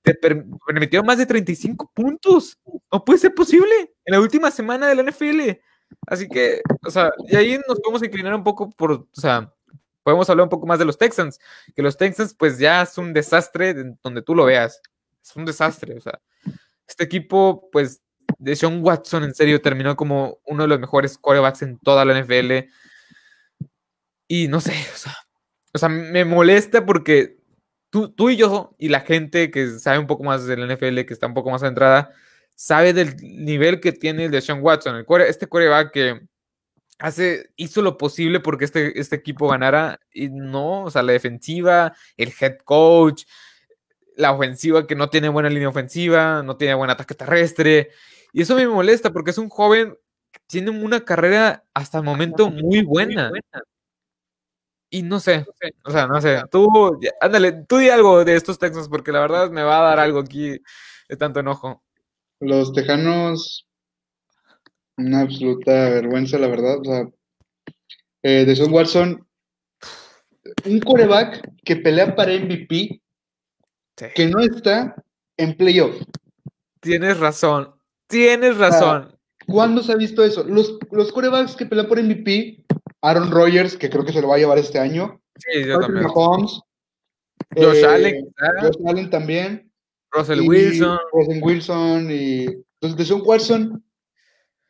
[0.01, 2.57] te permitió más de 35 puntos.
[2.91, 5.59] No puede ser posible en la última semana de la NFL.
[6.07, 9.51] Así que, o sea, y ahí nos podemos inclinar un poco por, o sea,
[10.03, 11.39] podemos hablar un poco más de los Texans,
[11.75, 14.81] que los Texans pues ya es un desastre donde tú lo veas.
[15.21, 16.19] Es un desastre, o sea,
[16.87, 18.01] este equipo pues
[18.37, 22.19] de Sean Watson en serio terminó como uno de los mejores quarterbacks en toda la
[22.19, 22.69] NFL.
[24.27, 24.73] Y no sé,
[25.73, 27.38] o sea, me molesta porque
[27.89, 31.13] tú, tú y yo y la gente que sabe un poco más del NFL, que
[31.13, 32.11] está un poco más centrada,
[32.55, 34.95] sabe del nivel que tiene el de Sean Watson.
[34.95, 36.21] El core, este coreback que
[36.99, 41.93] hace, hizo lo posible porque este, este equipo ganara y no, o sea, la defensiva,
[42.17, 43.23] el head coach,
[44.15, 47.91] la ofensiva que no tiene buena línea ofensiva, no tiene buen ataque terrestre.
[48.33, 49.97] Y eso me molesta porque es un joven
[50.31, 53.31] que tiene una carrera hasta el momento muy buena.
[54.91, 55.45] Y no sé,
[55.83, 59.51] o sea, no sé, tú, ándale, tú di algo de estos textos porque la verdad
[59.51, 60.57] me va a dar algo aquí
[61.07, 61.83] de tanto enojo.
[62.39, 63.67] Los Tejanos,
[64.97, 66.79] una absoluta vergüenza, la verdad.
[66.79, 67.09] O sea,
[68.23, 69.27] eh, de Son Watson,
[70.65, 73.01] un coreback que pelea para MVP,
[74.15, 74.95] que no está
[75.37, 75.95] en playoff.
[76.79, 77.75] Tienes razón,
[78.07, 79.15] tienes razón.
[79.47, 80.43] ¿Cuándo se ha visto eso?
[80.43, 82.63] Los, los corebacks que pelean por MVP,
[83.01, 85.21] Aaron Rodgers, que creo que se lo va a llevar este año.
[85.37, 86.05] Sí, yo también.
[86.05, 86.61] Mahomes,
[87.55, 89.71] Josh eh, Allen, Josh Allen también.
[90.11, 90.99] Russell y Wilson.
[91.13, 92.45] Russell Wilson y
[92.81, 93.83] entonces de Sean Watson,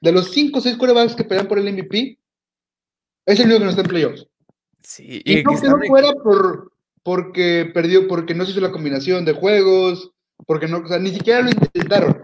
[0.01, 2.17] de los 5 o 6 quarterbacks que pelean por el MVP,
[3.25, 4.27] es el único que no está en playoffs.
[4.81, 6.71] Sí, Y, no quedó fuera por,
[7.03, 10.11] porque perdió, porque no se hizo la combinación de juegos,
[10.47, 12.23] porque no, o sea, ni siquiera lo intentaron.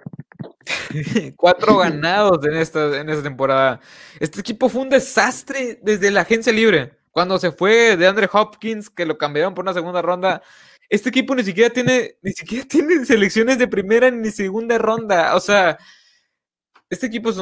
[1.36, 3.80] Cuatro ganados en esta, en esta temporada.
[4.20, 6.98] Este equipo fue un desastre desde la agencia libre.
[7.12, 10.42] Cuando se fue de Andre Hopkins, que lo cambiaron por una segunda ronda,
[10.90, 15.36] este equipo ni siquiera tiene, ni siquiera tiene selecciones de primera ni segunda ronda.
[15.36, 15.78] O sea,
[16.90, 17.38] este equipo es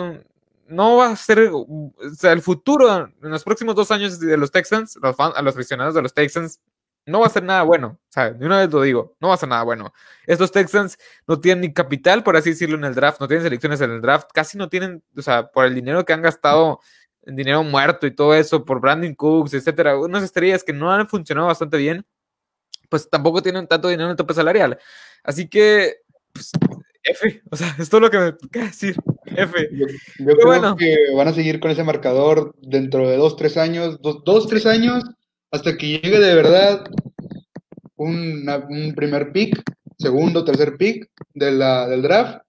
[0.68, 4.52] no va a ser, o sea, el futuro en los próximos dos años de los
[4.52, 6.60] Texans, a los aficionados de los Texans,
[7.06, 8.00] no va a ser nada bueno.
[8.02, 9.94] O sea, de una vez lo digo, no va a ser nada bueno.
[10.26, 13.82] Estos Texans no tienen ni capital, por así decirlo, en el draft, no tienen selecciones
[13.82, 16.80] en el draft, casi no tienen, o sea, por el dinero que han gastado
[17.24, 21.08] en dinero muerto y todo eso, por Brandon Cooks, etcétera, unas estrellas que no han
[21.08, 22.06] funcionado bastante bien
[22.94, 24.78] pues tampoco tienen tanto dinero en el tope salarial.
[25.24, 25.96] Así que,
[26.32, 26.52] pues,
[27.02, 29.70] F, o sea, es todo lo que me queda decir, F.
[30.20, 34.24] Yo, creo que van a seguir con ese marcador dentro de dos, tres años, dos,
[34.24, 35.04] dos tres años,
[35.54, 36.84] hasta que llegue de verdad
[37.96, 39.62] un, un primer pick,
[40.00, 42.42] segundo, tercer pick de la, del draft,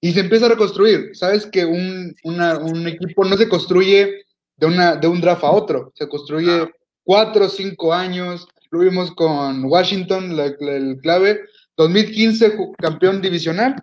[0.00, 1.10] y se empieza a reconstruir.
[1.12, 4.24] Sabes que un, un equipo no se construye
[4.56, 6.70] de, una, de un draft a otro, se construye
[7.04, 11.40] cuatro o cinco años, lo vimos con Washington, el clave.
[11.76, 13.76] 2015, campeón divisional.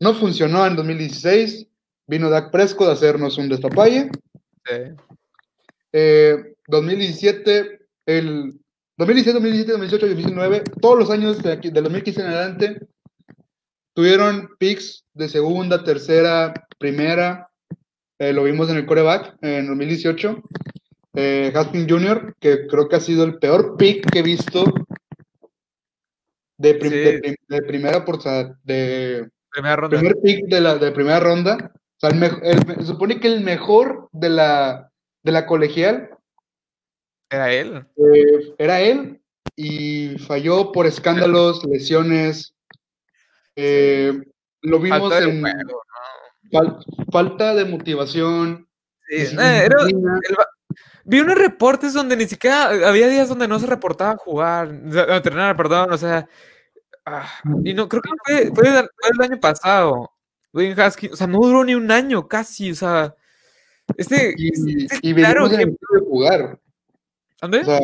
[0.00, 1.66] No funcionó en 2016.
[2.06, 4.10] Vino Dak Prescott a hacernos un destapalle.
[5.92, 8.52] 2017, el
[8.96, 12.80] 2017, 2017, 2018, 2019, todos los años de, aquí, de 2015 en adelante,
[13.94, 17.50] tuvieron picks de segunda, tercera, primera.
[18.18, 20.42] Eh, lo vimos en el coreback en 2018
[21.14, 24.64] eh, Haskins Jr., que creo que ha sido el peor pick que he visto
[26.56, 28.22] de, primera por
[28.64, 29.98] de primera ronda.
[29.98, 31.72] primer pick de la de primera ronda.
[32.00, 34.87] O sea, se supone que el mejor de la,
[35.28, 36.08] de la colegial
[37.28, 37.86] era él.
[37.96, 39.20] Eh, era él
[39.54, 42.54] y falló por escándalos, lesiones.
[43.54, 44.18] Eh,
[44.62, 45.44] lo vimos en
[47.12, 48.66] falta de motivación.
[49.10, 49.76] Sí, era,
[51.04, 55.92] Vi unos reportes donde ni siquiera había días donde no se reportaba jugar, entrenar, perdón,
[55.92, 56.26] o sea,
[57.04, 57.28] ah,
[57.64, 60.10] y no creo que fue, fue, el, año pasado.
[60.54, 63.14] Dwayne Haskins, o sea, no duró ni un año casi, o sea,
[63.96, 66.60] este, y, este veíamos en el estilo de jugar.
[67.40, 67.60] ¿Dónde?
[67.60, 67.80] O sea,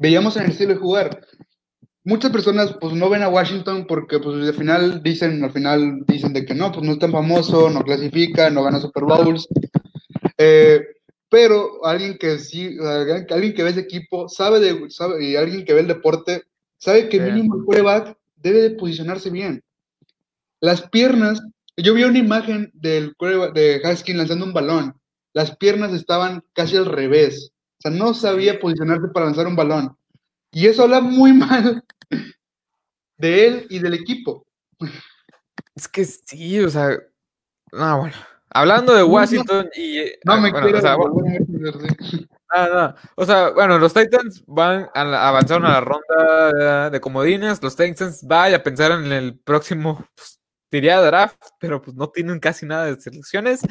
[0.00, 1.26] veíamos en el estilo de jugar.
[2.04, 6.34] Muchas personas pues no ven a Washington porque pues al final dicen, al final dicen
[6.34, 9.48] de que no, pues no es tan famoso, no clasifica, no gana Super Bowls.
[10.36, 10.82] Eh,
[11.30, 15.72] pero alguien que sí, alguien que ve ese equipo, sabe de, sabe, y alguien que
[15.72, 16.44] ve el deporte,
[16.78, 19.62] sabe que mínimo el quarterback debe de posicionarse bien.
[20.60, 21.42] Las piernas,
[21.76, 23.14] yo vi una imagen del
[23.54, 24.94] de Haskins lanzando un balón,
[25.34, 29.96] las piernas estaban casi al revés, o sea, no sabía posicionarse para lanzar un balón.
[30.50, 31.84] Y eso habla muy mal
[33.18, 34.46] de él y del equipo.
[35.74, 36.98] Es que sí, o sea,
[37.72, 38.16] no, bueno.
[38.50, 39.98] Hablando de Washington y.
[39.98, 40.78] Eh, no me quiero.
[40.78, 40.96] O sea,
[43.16, 47.60] o sea, bueno, los Titans van a, avanzaron a la ronda de, comodines.
[47.60, 52.38] Los Titans vayan a pensar en el próximo, pues, diría draft, pero pues no tienen
[52.38, 53.62] casi nada de selecciones.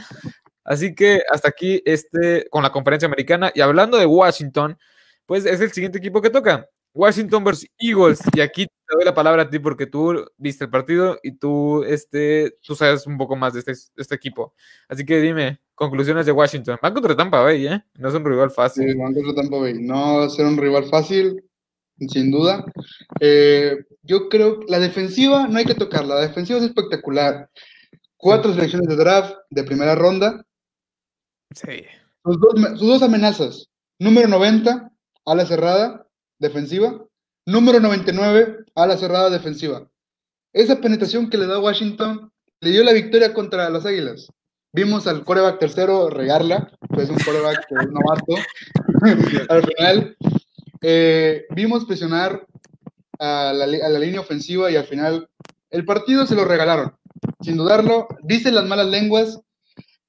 [0.64, 3.52] Así que hasta aquí este con la conferencia americana.
[3.54, 4.78] Y hablando de Washington,
[5.26, 6.68] pues es el siguiente equipo que toca.
[6.94, 8.22] Washington versus Eagles.
[8.36, 11.84] Y aquí te doy la palabra a ti porque tú viste el partido y tú,
[11.84, 14.54] este, tú sabes un poco más de este, este equipo.
[14.88, 16.78] Así que dime, conclusiones de Washington.
[16.82, 17.84] Van contra Tampa Bay, ¿eh?
[17.96, 18.90] No es un rival fácil.
[18.90, 19.74] Sí, van contra Tampa Bay.
[19.80, 21.44] No va a ser un rival fácil,
[21.98, 22.64] sin duda.
[23.20, 26.16] Eh, yo creo que la defensiva no hay que tocarla.
[26.16, 27.50] La defensiva es espectacular.
[28.18, 30.46] Cuatro selecciones de draft de primera ronda.
[31.56, 31.84] Sí.
[32.24, 33.70] Sus dos, sus dos amenazas.
[34.00, 34.92] Número 90,
[35.26, 36.08] ala cerrada,
[36.40, 37.06] defensiva.
[37.46, 39.90] Número 99, ala cerrada, defensiva.
[40.54, 44.32] Esa penetración que le da Washington le dio la victoria contra las Águilas.
[44.72, 48.36] Vimos al coreback tercero regarla, pues un coreback novato.
[49.50, 50.18] al final,
[50.82, 52.48] eh, vimos presionar
[53.20, 55.30] a la, a la, línea ofensiva y al final
[55.70, 56.96] el partido se lo regalaron.
[57.42, 59.42] Sin dudarlo, dicen las malas lenguas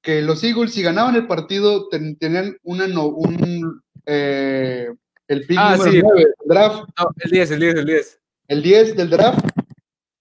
[0.05, 4.87] que los Eagles, si ganaban el partido, ten, tenían una no, un, eh,
[5.27, 5.99] el pick Ah, número sí.
[6.03, 8.19] 9 del draft, No, el 10, el 10, el 10.
[8.49, 9.45] el 10 del draft,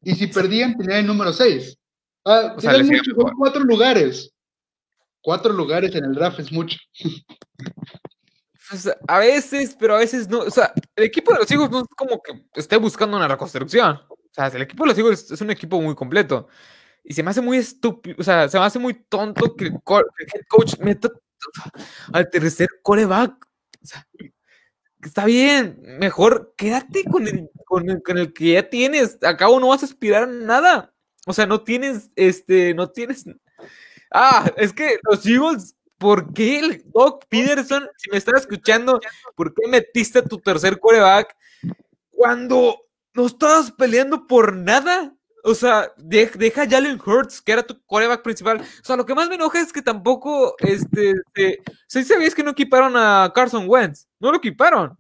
[0.02, 1.76] y si perdían, tenían el número 6.
[2.24, 4.32] Ah, O sea, mucho, son cuatro lugares.
[5.20, 6.78] Cuatro lugares en el draft es mucho.
[8.70, 10.38] Pues, a veces, pero a veces no.
[10.40, 14.00] O sea, el equipo de los Eagles no es como que esté buscando una reconstrucción.
[14.08, 16.48] O sea, el equipo de los Eagles es un equipo muy completo.
[17.04, 19.74] Y se me hace muy estúpido, o sea, se me hace muy tonto que el,
[19.74, 21.10] head coach meta
[22.12, 23.46] al tercer coreback.
[23.82, 24.06] O sea,
[25.02, 29.18] está bien, mejor quédate con el, con el, con el que ya tienes.
[29.22, 30.94] Acabo no vas a aspirar a nada.
[31.26, 33.24] O sea, no tienes, este, no tienes.
[34.10, 39.00] Ah, es que los Eagles, ¿por qué el Doc Peterson, si me estás escuchando,
[39.34, 41.34] ¿por qué metiste a tu tercer coreback
[42.10, 42.78] cuando
[43.14, 45.14] no estabas peleando por nada?
[45.46, 48.62] O sea, de, deja a Jalen Hurts, que era tu coreback principal.
[48.62, 52.42] O sea, lo que más me enoja es que tampoco, este, este ¿sí sabías que
[52.42, 54.08] no equiparon a Carson Wentz?
[54.18, 54.96] No lo equiparon.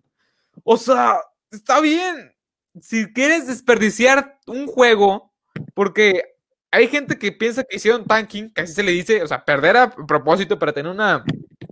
[0.62, 1.18] O sea,
[1.50, 2.30] está bien.
[2.78, 5.32] Si quieres desperdiciar un juego,
[5.72, 6.22] porque
[6.70, 9.78] hay gente que piensa que hicieron tanking, que así se le dice, o sea, perder
[9.78, 11.24] a propósito para tener una,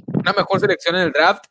[0.06, 1.44] una mejor selección en el draft,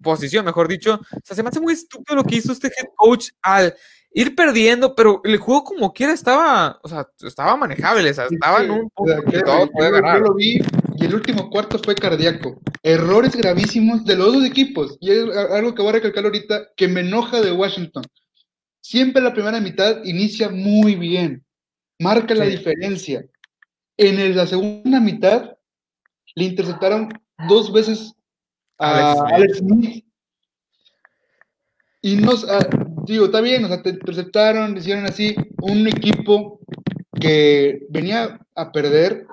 [0.00, 0.94] posición, mejor dicho.
[0.94, 3.74] O sea, se me hace muy estúpido lo que hizo este head coach al
[4.14, 8.62] ir perdiendo, pero el juego como quiera estaba, o sea, estaba manejable, o sea, estaba
[8.62, 10.60] en un punto que todo yo- lo vi
[10.96, 12.60] y el último cuarto fue cardíaco.
[12.82, 14.98] Errores gravísimos de los dos equipos.
[15.00, 18.04] Y es algo que voy a recalcar ahorita que me enoja de Washington.
[18.80, 21.44] Siempre la primera mitad inicia muy bien.
[21.98, 23.24] Marca la diferencia.
[23.96, 25.56] En el- la segunda mitad
[26.34, 27.08] le interceptaron
[27.48, 28.12] dos veces
[28.78, 29.32] a Alex Smith.
[29.34, 30.04] Alex Smith.
[32.00, 32.68] Y nos, ah,
[33.06, 36.60] digo, está bien, o sea, te interceptaron, hicieron así, un equipo
[37.20, 39.26] que venía a perder,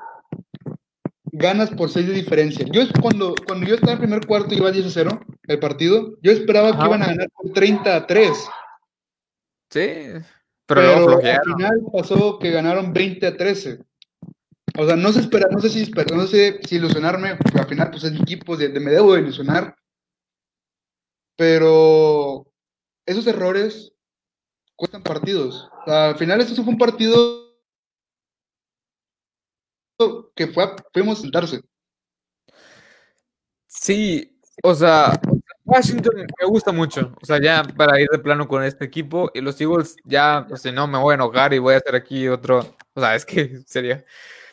[1.31, 2.65] ganas por 6 de diferencia.
[2.71, 5.59] Yo cuando, cuando yo estaba en el primer cuarto y iba 10 a 0 el
[5.59, 6.79] partido, yo esperaba Ajá.
[6.79, 8.29] que iban a ganar por 30 a 3.
[9.71, 9.87] Sí,
[10.65, 13.79] pero, luego Pero al final pasó que ganaron 20 a 13.
[14.77, 17.67] O sea, no se espera, no sé si espera- no sé si ilusionarme, porque al
[17.67, 19.75] final pues es equipo, de, de- me debo de ilusionar.
[21.35, 22.08] Pero
[23.09, 23.93] esos errores
[24.75, 25.69] cuestan partidos.
[25.83, 27.49] O sea, al final esto fue un partido
[30.35, 31.61] que fue a- fuimos a sentarse.
[33.67, 35.19] Sí, o sea,
[35.63, 37.13] Washington me gusta mucho.
[37.21, 40.57] O sea, ya para ir de plano con este equipo, y los Eagles ya, o
[40.57, 42.59] sea, no me voy a enojar y voy a hacer aquí otro.
[42.93, 44.03] O sea, es que sería.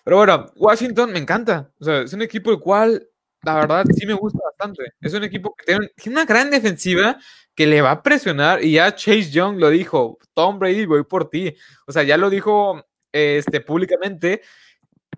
[0.04, 1.72] Pero bueno, Washington me encanta.
[1.80, 3.08] O sea, es un equipo el cual,
[3.42, 4.84] la verdad, sí me gusta bastante.
[5.00, 7.18] Es un equipo que tiene, tiene una gran defensiva
[7.56, 11.30] que le va a presionar, y ya Chase Young lo dijo: Tom Brady, voy por
[11.30, 11.56] ti.
[11.86, 14.42] O sea, ya lo dijo este, públicamente.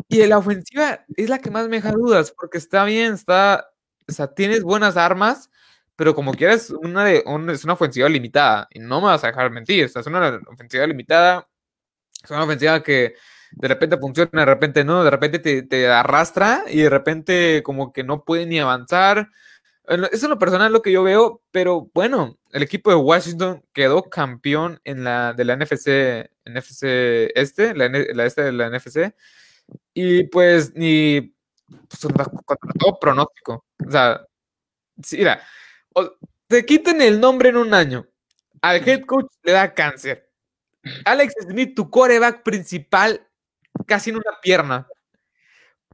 [0.08, 3.68] Y la ofensiva es la que más me deja dudas, porque está bien, está,
[4.08, 5.50] o sea, tienes buenas armas,
[5.96, 9.28] pero como quieras, una de, un- es una ofensiva limitada, y no me vas a
[9.28, 11.48] dejar mentir, o es una ofensiva limitada,
[12.24, 13.14] es una ofensiva que
[13.52, 17.92] de repente funciona, de repente no, de repente te, te arrastra y de repente como
[17.92, 19.30] que no puede ni avanzar.
[19.88, 24.02] Eso es lo personal lo que yo veo, pero bueno, el equipo de Washington quedó
[24.02, 26.82] campeón en la de la NFC, NFC
[27.34, 27.86] este, la,
[28.26, 29.14] este de la NFC,
[29.94, 31.34] y pues ni
[31.88, 32.02] pues,
[32.44, 33.64] contra, todo pronóstico.
[33.86, 34.26] O sea,
[35.12, 35.42] mira,
[36.46, 38.06] te quitan el nombre en un año.
[38.60, 40.30] Al head coach le da cáncer.
[41.04, 43.26] Alex Smith, tu coreback principal,
[43.86, 44.86] casi en una pierna.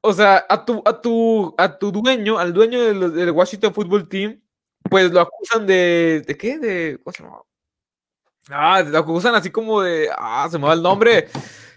[0.06, 3.72] O sea, a tu, a tu, a tu dueño, al dueño de los- del Washington
[3.72, 4.38] Football Team,
[4.90, 6.22] pues lo acusan de.
[6.26, 6.58] ¿De qué?
[6.58, 6.98] De.
[7.02, 7.38] ¿Cómo se llama?
[8.50, 10.10] Ah, lo acusan así como de.
[10.14, 11.28] Ah, se me va el nombre.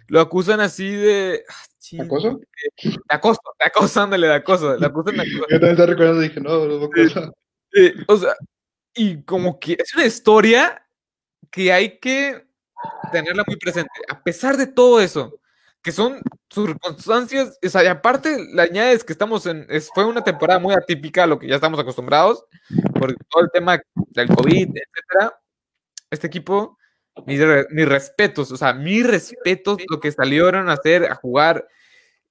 [0.07, 1.41] Lo acusan así de.
[1.47, 2.41] ah, ching, ¿Acoso?
[2.83, 4.75] De acoso, de acoso, ándale, de acoso.
[4.77, 5.37] Lo acusan de acoso.
[5.49, 7.31] Yo también estaba recordando y dije, no, no, no, cosa.
[7.75, 8.35] Eh, o sea,
[8.93, 10.85] y como que es una historia
[11.49, 12.45] que hay que
[13.13, 13.89] tenerla muy presente.
[14.09, 15.39] A pesar de todo eso,
[15.87, 16.19] que son
[16.49, 19.65] circunstancias, o sea, y aparte le añades que estamos en,
[19.95, 22.43] fue una temporada muy atípica a lo que ya estamos acostumbrados,
[22.93, 25.39] por todo el tema del COVID, etcétera.
[26.11, 26.77] Este equipo,
[27.25, 27.39] mis,
[27.87, 31.65] respetos, o sea, mis respetos, lo que salieron a hacer, a jugar,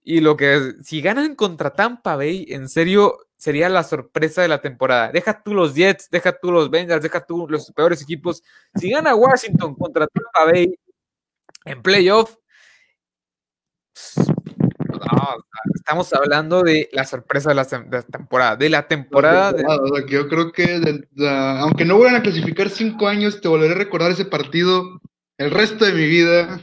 [0.05, 4.61] y lo que, si ganan contra Tampa Bay, en serio, sería la sorpresa de la
[4.61, 5.13] temporada.
[5.13, 8.43] Deja tú los Jets, deja tú los Bengals, deja tú los peores equipos.
[8.75, 10.79] Si gana Washington contra Tampa Bay
[11.65, 12.37] en playoff,
[15.75, 17.65] estamos hablando de la sorpresa de la,
[18.05, 19.55] temporada, de la temporada.
[20.09, 21.05] yo creo que,
[21.61, 25.01] aunque no vuelvan a clasificar cinco años, te volveré a recordar ese partido
[25.39, 26.61] el resto de mi vida.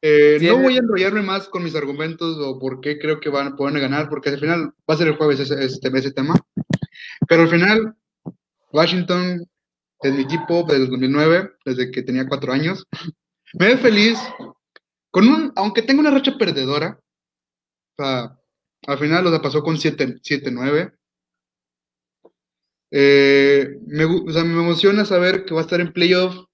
[0.00, 3.48] Eh, no voy a enrollarme más con mis argumentos o por qué creo que van
[3.48, 6.34] a poder ganar, porque al final va a ser el jueves ese, ese tema.
[7.28, 7.96] Pero al final,
[8.72, 9.44] Washington
[10.02, 12.86] es mi equipo desde el 2009, desde que tenía cuatro años.
[13.54, 14.18] Me ve feliz
[15.18, 17.00] con un, aunque tenga una racha perdedora,
[17.98, 20.94] al final lo pasó con 7-9.
[22.92, 26.44] Eh, me, o sea, me emociona saber que va a estar en playoff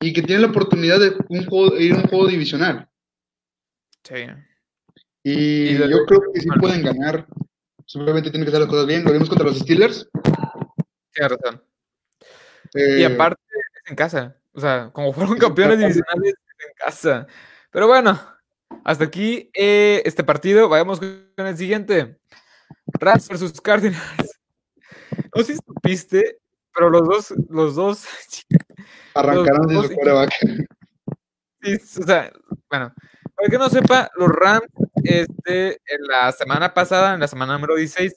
[0.00, 2.88] y que tiene la oportunidad de un juego, ir a un juego divisional.
[4.02, 4.26] Sí.
[5.22, 7.28] Y, yo creo que sí pueden ganar.
[7.86, 9.04] Simplemente tienen que hacer las cosas bien.
[9.04, 10.08] Lo vimos contra los Steelers.
[11.12, 11.62] Tienes razón.
[12.74, 14.36] y eh, aparte es en casa.
[14.52, 17.28] O sea, como fueron campeones divisionales, es en casa.
[17.70, 18.18] Pero bueno,
[18.84, 20.68] hasta aquí eh, este partido.
[20.68, 22.18] Vayamos con el siguiente.
[23.00, 24.40] Rams versus Cardinals.
[25.34, 26.38] No sé si supiste,
[26.74, 28.06] pero los dos, los dos
[29.14, 30.30] arrancaron de su coreback.
[31.60, 32.30] Sí, o sea,
[32.70, 32.94] bueno,
[33.34, 34.68] para que no sepa, los Rams,
[35.02, 38.14] este, en la semana pasada, en la semana número 16,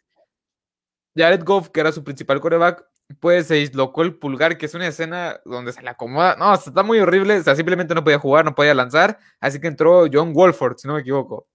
[1.15, 2.85] Jared Goff, que era su principal coreback,
[3.19, 6.35] pues se dislocó el pulgar, que es una escena donde se le acomoda.
[6.37, 7.39] No, está muy horrible.
[7.39, 9.17] O sea, simplemente no podía jugar, no podía lanzar.
[9.39, 11.47] Así que entró John Wolford, si no me equivoco.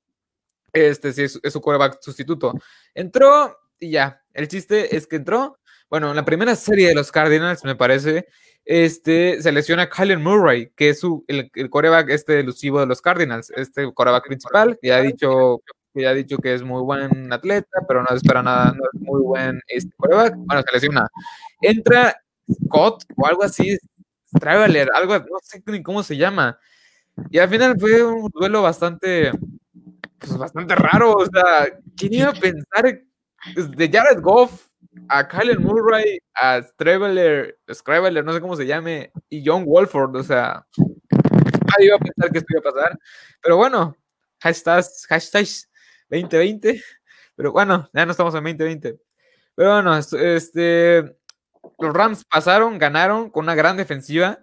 [0.72, 2.52] Este sí es, su coreback sustituto.
[2.94, 4.22] Entró y ya.
[4.32, 5.58] El chiste es que entró.
[5.88, 8.26] Bueno, en la primera serie de los Cardinals, me parece,
[8.64, 13.50] este, se lesiona Kyler Murray, que es su, el, coreback este elusivo de los Cardinals,
[13.50, 15.62] este coreback principal, ya ha dicho
[15.96, 19.00] que ya ha dicho que es muy buen atleta, pero no espera nada, no es
[19.00, 20.34] muy buen este coreback.
[20.36, 21.08] Bueno, se lesiona.
[21.62, 22.14] Entra
[22.52, 23.78] Scott o algo así,
[24.38, 26.58] Traveler, algo, no sé ni cómo se llama.
[27.30, 29.30] Y al final fue un duelo bastante,
[30.18, 31.14] pues bastante raro.
[31.14, 34.66] O sea, ¿quién iba a pensar de Jared Goff
[35.08, 40.16] a Kyler Murray, a Traveler, Scriveler, no sé cómo se llame, y John Wolford?
[40.16, 40.66] O sea,
[41.10, 42.98] nadie iba a pensar que esto iba a pasar.
[43.42, 43.96] Pero bueno,
[44.40, 45.70] hashtags, hashtags
[46.10, 46.82] 2020.
[47.36, 48.98] Pero bueno, ya no estamos en 2020.
[49.54, 51.16] Pero bueno, este,
[51.78, 54.38] los Rams pasaron, ganaron con una gran defensiva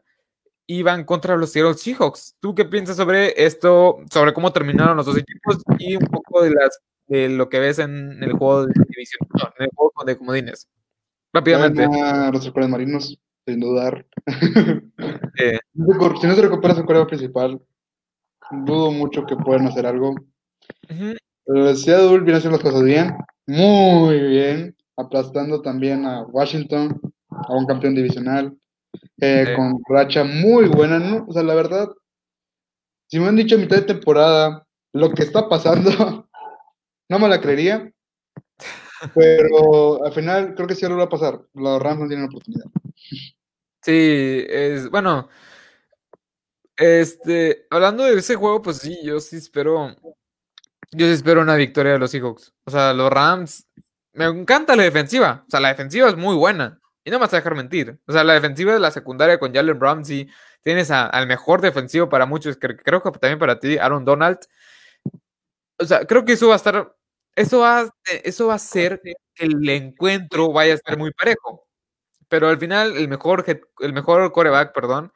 [0.66, 2.36] y van contra los Seattle Seahawks.
[2.40, 6.52] ¿Tú qué piensas sobre esto, sobre cómo terminaron los dos equipos y un poco de
[6.52, 9.28] las de lo que ves en el juego de división,
[9.60, 10.70] en el juego de comodines?
[11.34, 11.88] Rápidamente.
[12.32, 14.06] los marinos, sin dudar.
[15.36, 17.60] Si no se recupera su cuerpo principal,
[18.52, 20.12] dudo mucho que puedan hacer algo.
[20.90, 21.16] Uh
[21.46, 23.16] Seattle viene haciendo las cosas bien,
[23.48, 28.58] muy bien, aplastando también a Washington, a un campeón divisional,
[29.20, 31.26] eh, con racha muy buena, ¿no?
[31.28, 31.90] O sea, la verdad,
[33.08, 35.90] si me han dicho a mitad de temporada lo que está pasando,
[37.10, 37.92] no me la creería,
[39.14, 41.42] pero al final creo que sí lo va a pasar.
[41.54, 42.66] Los Rams no tienen oportunidad.
[43.82, 45.28] Sí, es bueno.
[46.78, 49.96] Este, hablando de ese juego, pues sí, yo sí espero
[50.96, 52.54] yo sí espero una victoria de los Seahawks.
[52.66, 53.68] O sea, los Rams.
[54.14, 55.44] Me encanta la defensiva.
[55.48, 56.80] O sea, la defensiva es muy buena.
[57.04, 58.00] Y no me vas a dejar mentir.
[58.08, 60.30] O sea, la defensiva de la secundaria con Jalen Ramsey.
[60.62, 62.58] Tienes al mejor defensivo para muchos.
[62.58, 64.40] Creo, creo que también para ti, Aaron Donald.
[65.80, 66.96] O sea, creo que eso va a estar.
[67.36, 67.90] Eso va,
[68.24, 71.68] eso va a hacer que el encuentro vaya a ser muy parejo.
[72.30, 73.46] Pero al final, el mejor,
[73.80, 75.12] el mejor coreback, perdón,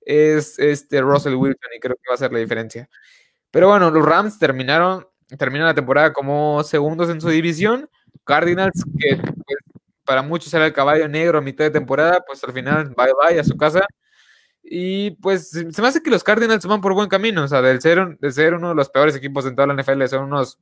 [0.00, 1.70] es este Russell Wilson.
[1.76, 2.88] Y creo que va a ser la diferencia.
[3.50, 5.06] Pero bueno, los Rams terminaron
[5.36, 7.88] termina la temporada como segundos en su división.
[8.24, 9.58] Cardinals, que pues,
[10.04, 13.38] para muchos era el caballo negro a mitad de temporada, pues al final bye bye
[13.38, 13.86] a su casa.
[14.62, 17.80] Y pues se me hace que los Cardinals van por buen camino, o sea, del
[17.80, 20.58] ser, de ser uno de los peores equipos en toda la NFL, son unos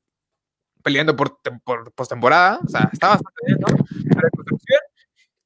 [0.82, 3.66] peleando por, por postemporada, o sea, está bastante bien, ¿no?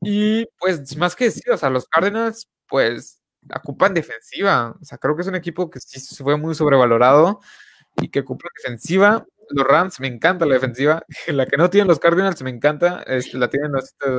[0.04, 3.20] Y pues más que decir, o sea, los Cardinals, pues
[3.54, 7.40] ocupan defensiva, o sea, creo que es un equipo que sí fue muy sobrevalorado
[8.00, 9.26] y que ocupa defensiva.
[9.50, 11.04] Los Rams, me encanta la defensiva.
[11.26, 13.02] La que no tienen los Cardinals, me encanta.
[13.06, 13.72] Este, la tienen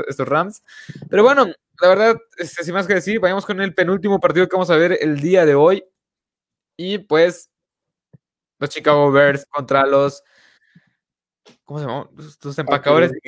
[0.08, 0.64] estos, Rams.
[1.10, 1.48] Pero bueno,
[1.82, 4.78] la verdad, este, sin más que decir, vayamos con el penúltimo partido que vamos a
[4.78, 5.84] ver el día de hoy.
[6.78, 7.50] Y pues
[8.60, 10.24] los Chicago Bears contra los
[11.66, 12.10] ¿cómo se llama?
[12.40, 13.12] Tus empacadores.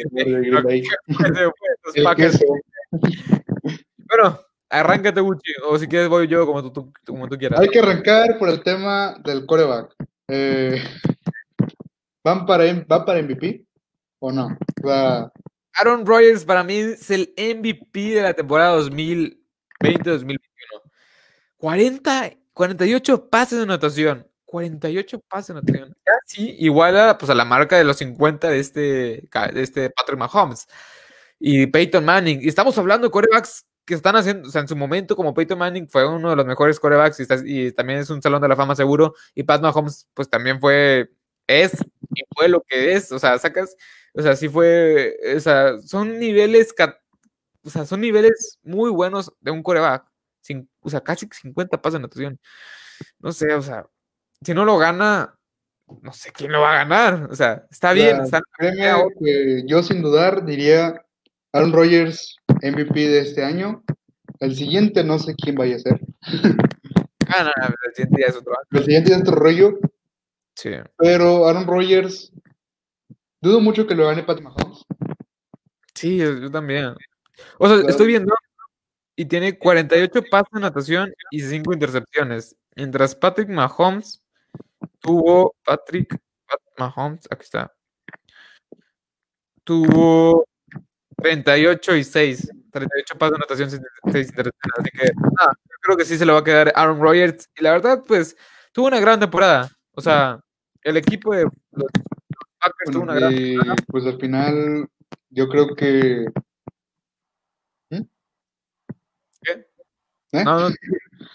[4.09, 4.39] bueno,
[4.69, 7.59] arráncate, Gucci, o si quieres voy yo como tú, como tú quieras.
[7.59, 9.95] Hay que arrancar por el tema del coreback.
[10.27, 10.83] Eh,
[12.23, 13.65] ¿van, para, ¿Va para MVP
[14.19, 14.57] o no?
[15.73, 20.39] Aaron Rodgers para mí es el MVP de la temporada 2020-2021.
[21.57, 24.27] 40, 48 pases de anotación.
[24.45, 25.95] 48 pases de anotación.
[26.03, 30.17] Casi igual a, pues, a la marca de los 50 de este, de este Patrick
[30.17, 30.67] Mahomes
[31.39, 32.39] y Peyton Manning.
[32.41, 35.59] Y estamos hablando de corebacks que están haciendo, o sea, en su momento, como Peyton
[35.59, 38.75] Manning fue uno de los mejores corebacks y, también es un salón de la fama
[38.75, 39.13] seguro.
[39.35, 41.11] Y Pat Mahomes, pues también fue,
[41.47, 41.73] es
[42.15, 43.11] y fue lo que es.
[43.11, 43.75] O sea, sacas,
[44.13, 46.73] o sea, sí fue, o sea, son niveles,
[47.63, 50.05] o sea, son niveles muy buenos de un coreback.
[50.41, 52.39] Sin, o sea, casi 50 pasos de anotación.
[53.19, 53.85] No sé, o sea,
[54.41, 55.37] si no lo gana,
[56.01, 57.27] no sé quién lo va a ganar.
[57.31, 58.21] O sea, está bien.
[58.21, 61.04] Está que yo sin dudar diría
[61.55, 63.81] Aaron Rodgers MVP de este año.
[64.41, 65.99] El siguiente no sé quién vaya a ser.
[67.27, 69.79] Ah, no, no, el siguiente ya es otro El siguiente es otro rollo.
[70.53, 70.69] Sí.
[70.95, 72.31] Pero Aaron Rodgers,
[73.41, 74.85] dudo mucho que lo gane Pat Mahomes.
[75.95, 76.93] Sí, yo, también.
[77.57, 78.31] O sea, estoy viendo
[79.15, 82.55] y tiene 48 pasos de natación y 5 intercepciones.
[82.75, 84.21] Mientras Patrick Mahomes
[84.99, 86.15] tuvo Patrick
[86.77, 87.73] Mahomes, aquí está.
[89.63, 90.45] Tuvo
[91.17, 92.51] 38 y 6.
[92.71, 94.79] 38 pasos de anotación, 6 intercepciones.
[94.79, 97.49] Así que ah, creo que sí se lo va a quedar Aaron Rodgers.
[97.57, 98.35] Y la verdad, pues,
[98.73, 99.69] tuvo una gran temporada.
[99.93, 100.39] O sea,
[100.83, 101.91] el equipo de los
[102.59, 103.75] Packers tuvo una gran temporada.
[103.87, 104.87] Pues al final,
[105.29, 106.25] yo creo que.
[109.41, 109.67] ¿Qué?
[110.33, 110.43] ¿Eh?
[110.43, 110.75] No, no.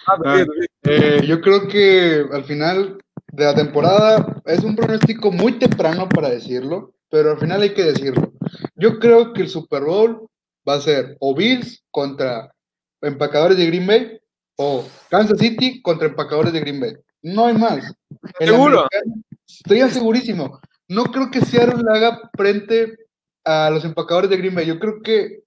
[0.06, 0.44] Ah, ah,
[0.82, 2.98] eh, yo creo que al final
[3.32, 7.84] de la temporada es un pronóstico muy temprano para decirlo, pero al final hay que
[7.84, 8.32] decirlo.
[8.80, 10.26] Yo creo que el Super Bowl
[10.66, 12.50] va a ser o Bills contra
[13.02, 14.20] empacadores de Green Bay
[14.56, 16.94] o Kansas City contra empacadores de Green Bay.
[17.22, 17.94] No hay más.
[18.38, 18.86] ¿Seguro?
[19.46, 20.60] Estoy segurísimo.
[20.88, 22.96] No creo que Seattle le haga frente
[23.44, 24.66] a los empacadores de Green Bay.
[24.66, 25.42] Yo creo que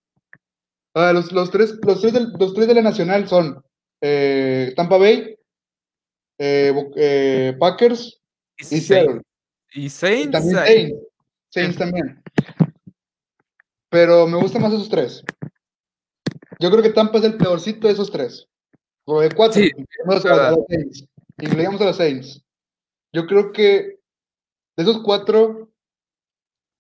[0.94, 3.64] los, los, tres, los, tres de, los tres de la Nacional son
[4.00, 5.36] eh, Tampa Bay,
[6.38, 8.22] eh, eh, Packers
[8.60, 9.22] y, Seattle.
[9.74, 10.32] Y Saints.
[10.32, 10.98] también Saints.
[11.50, 12.24] Saints también.
[13.94, 15.24] Pero me gustan más esos tres.
[16.60, 18.48] Yo creo que Tampa es el peorcito de esos tres.
[19.06, 19.62] O de cuatro.
[19.62, 19.70] Sí,
[20.04, 21.06] los Saints.
[21.40, 22.44] Incluimos a los Saints.
[23.14, 24.00] Yo creo que
[24.76, 25.70] de esos cuatro,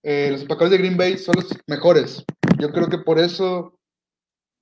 [0.01, 2.25] los empacadores de Green Bay son los mejores.
[2.57, 3.77] Yo creo que por eso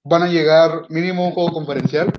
[0.04, 2.12] van a llegar mínimo un juego conferencial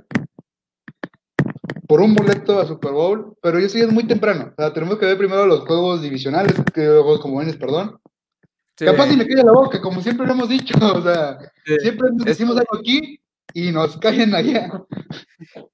[1.87, 4.55] por un boleto a Super Bowl, pero eso ya es muy temprano.
[4.57, 8.01] O sea, tenemos que ver primero los juegos divisionales, que los juegos comunes, perdón.
[8.85, 10.75] Capaz si me queda la boca, como siempre lo hemos dicho.
[10.97, 11.39] O sea,
[11.81, 13.21] siempre decimos algo aquí
[13.55, 14.71] y nos caen allá.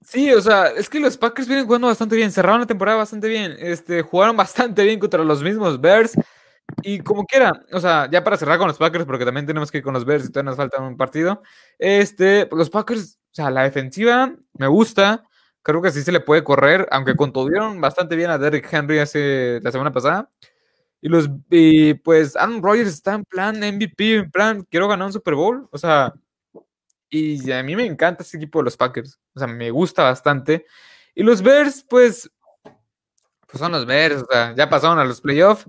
[0.03, 3.29] Sí, o sea, es que los Packers vienen jugando bastante bien, cerraron la temporada bastante
[3.29, 6.15] bien, este, jugaron bastante bien contra los mismos Bears.
[6.83, 9.79] Y como quiera, o sea, ya para cerrar con los Packers, porque también tenemos que
[9.79, 11.43] ir con los Bears y todavía nos falta un partido.
[11.79, 15.25] Este, los Packers, o sea, la defensiva me gusta.
[15.63, 19.61] Creo que sí se le puede correr, aunque contuvieron bastante bien a Derrick Henry hace,
[19.63, 20.31] la semana pasada.
[21.01, 21.29] Y los
[22.03, 25.69] pues Aaron Rodgers está en plan MVP, en plan quiero ganar un Super Bowl.
[25.71, 26.13] O sea,
[27.11, 29.19] y a mí me encanta este equipo de los Packers.
[29.35, 30.67] O sea, me gusta bastante.
[31.15, 32.31] Y los Bears, pues,
[33.47, 34.23] pues son los Bears.
[34.23, 35.67] O sea, ya pasaron a los playoffs.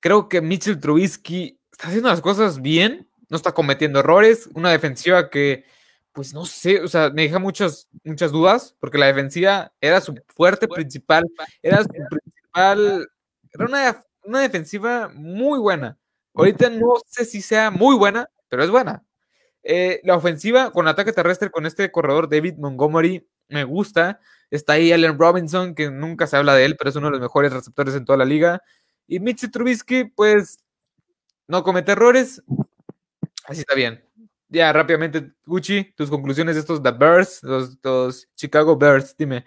[0.00, 3.08] Creo que Mitchell Trubisky está haciendo las cosas bien.
[3.28, 4.48] No está cometiendo errores.
[4.54, 5.64] Una defensiva que
[6.12, 10.14] pues no sé, o sea, me deja muchas, muchas dudas, porque la defensiva era su
[10.28, 11.24] fuerte principal,
[11.62, 13.08] era su principal,
[13.52, 15.98] era una, una defensiva muy buena.
[16.34, 19.04] Ahorita no sé si sea muy buena, pero es buena.
[19.62, 24.20] Eh, la ofensiva con ataque terrestre con este corredor David Montgomery me gusta.
[24.50, 27.20] Está ahí Allen Robinson, que nunca se habla de él, pero es uno de los
[27.20, 28.62] mejores receptores en toda la liga.
[29.06, 30.58] Y Mitch Trubisky, pues,
[31.46, 32.42] no comete errores.
[33.44, 34.02] Así está bien
[34.50, 39.44] ya rápidamente, Gucci, tus conclusiones de estos The Bears, los, Chicago Bears, dime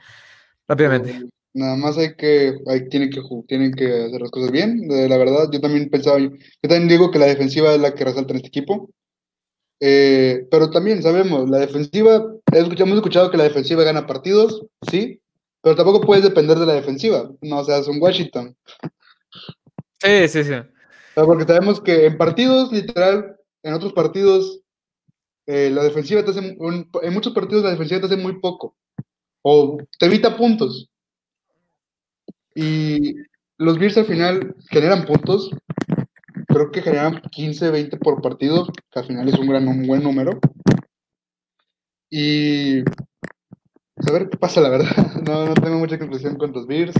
[0.68, 1.28] rápidamente.
[1.54, 4.88] Nada más hay que, hay, tienen que tienen que hacer las cosas bien.
[4.88, 6.30] la verdad, yo también pensaba, yo
[6.62, 8.89] también digo que la defensiva es la que resalta en este equipo.
[9.80, 15.22] Eh, pero también sabemos, la defensiva, hemos escuchado que la defensiva gana partidos, sí,
[15.62, 17.30] pero tampoco puedes depender de la defensiva.
[17.41, 18.56] No, o sea, es un Washington.
[19.99, 20.54] Sí, sí, sí.
[21.16, 24.62] porque sabemos que en partidos, literal, en otros partidos,
[25.45, 28.76] eh, la defensiva te hace, en muchos partidos la defensiva te hace muy poco,
[29.41, 30.89] o te evita puntos.
[32.56, 33.16] Y
[33.58, 35.51] los Bears al final generan puntos.
[36.47, 40.04] Creo que generan 15, 20 por partido, que al final es un, gran, un buen
[40.04, 40.39] número.
[42.10, 44.88] Y pues, a ver qué pasa, la verdad.
[45.24, 46.93] No, no tengo mucha conclusión con los Bears.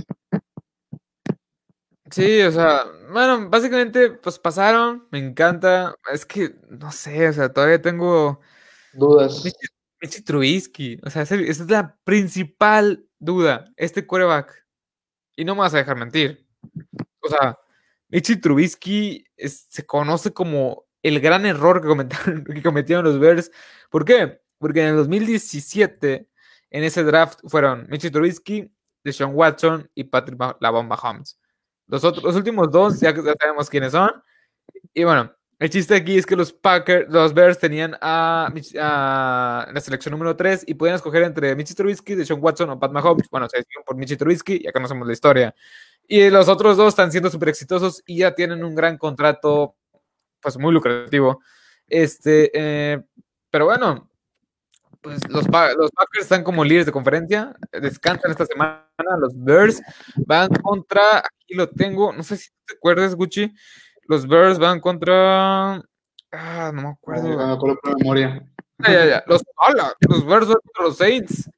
[2.10, 5.95] Sí, o sea, bueno, básicamente, pues pasaron, me encanta.
[6.12, 8.39] Es que, no sé, o sea, todavía tengo
[8.93, 9.43] dudas.
[10.01, 14.62] Michi Trubisky, o sea, esa es la principal duda, este quarterback.
[15.36, 16.46] Y no me vas a dejar mentir.
[17.20, 17.58] O sea,
[18.10, 22.08] Michi Trubisky se conoce como el gran error que,
[22.54, 23.52] que cometieron los Bears.
[23.90, 24.42] ¿Por qué?
[24.58, 26.30] Porque en el 2017,
[26.70, 28.72] en ese draft, fueron Michi Trubisky,
[29.04, 31.40] Deshaun Watson y Patrick La Bomba Holmes.
[31.88, 34.12] Los, otros, los últimos dos ya, sabemos quiénes son.
[34.94, 40.11] Y bueno, el chiste aquí es que los Packers, los Bears tenían a, la selección
[40.11, 43.30] número 3 y podían escoger entre Mitchie Trubisky, Deshaun Watson o Pat Mahomes.
[43.30, 45.55] Bueno, se decidieron por Mitchie Trubisky, ya conocemos la historia.
[46.05, 49.78] Y los otros dos están siendo súper exitosos y ya tienen un gran contrato,
[50.41, 51.39] pues muy lucrativo.
[51.88, 53.01] Este, eh,
[53.49, 54.09] pero bueno,
[54.99, 58.86] pues los, los, Packers están como líderes de conferencia, descansan esta semana,
[59.18, 59.82] los Bears
[60.28, 63.53] van contra, aquí lo tengo, no sé si te acuerdas, Gucci,
[64.08, 65.76] los Bears van contra,
[66.32, 67.38] ah, no me acuerdo.
[67.38, 68.45] me acuerdo por memoria.
[68.80, 69.43] Ya, ya, Los,
[70.10, 71.49] los Bears van contra los Saints.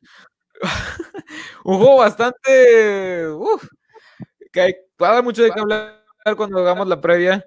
[1.63, 3.67] un juego bastante, uf,
[4.51, 6.01] que hay, va a dar mucho de qué hablar
[6.37, 7.45] cuando hagamos la previa.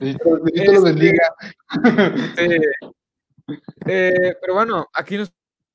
[0.00, 1.34] Dios los bendiga.
[3.86, 5.32] Eh, pero bueno, aquí nos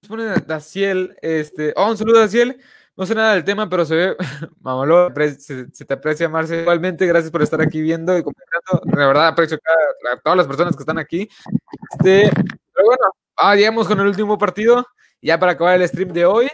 [0.08, 1.18] pone Daciel.
[1.22, 2.62] Este, oh, un saludo, Daciel.
[2.98, 4.18] No sé nada del tema, pero se ve,
[4.62, 6.62] mamalo, se, se, te aprecia, Marce.
[6.62, 8.82] Igualmente, gracias por estar aquí viendo y comentando.
[8.86, 11.28] De verdad, aprecio a, todas las personas que están aquí.
[11.92, 12.30] Este,
[12.74, 13.04] pero bueno,
[13.36, 14.86] ah, llegamos con el último partido.
[15.22, 16.50] Ya para acabar el stream de hoy.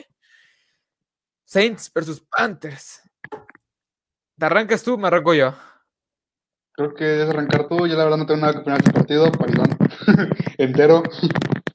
[1.46, 3.02] Saints versus Panthers.
[4.38, 4.98] ¿Te arrancas tú?
[4.98, 5.54] Me arranco yo.
[6.72, 7.86] Creo que debes arrancar tú.
[7.86, 9.78] Yo la verdad no tengo nada que opinar de este partido, perdón.
[10.58, 11.04] Entero.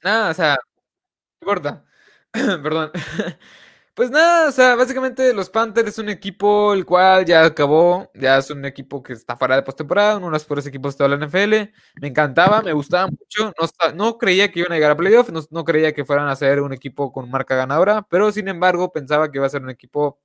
[0.03, 1.85] Nada, o sea, no importa.
[2.33, 2.91] perdón.
[3.97, 8.37] Pues nada, o sea, básicamente los Panthers es un equipo el cual ya acabó, ya
[8.37, 11.17] es un equipo que está fuera de postemporada, uno de los peores equipos de toda
[11.17, 11.73] la NFL.
[11.99, 13.51] Me encantaba, me gustaba mucho.
[13.59, 16.35] No, no creía que iban a llegar a playoff, no, no, creía que fueran a
[16.35, 19.71] ser un equipo con marca ganadora, pero sin embargo pensaba que iba a ser un
[19.71, 20.21] equipo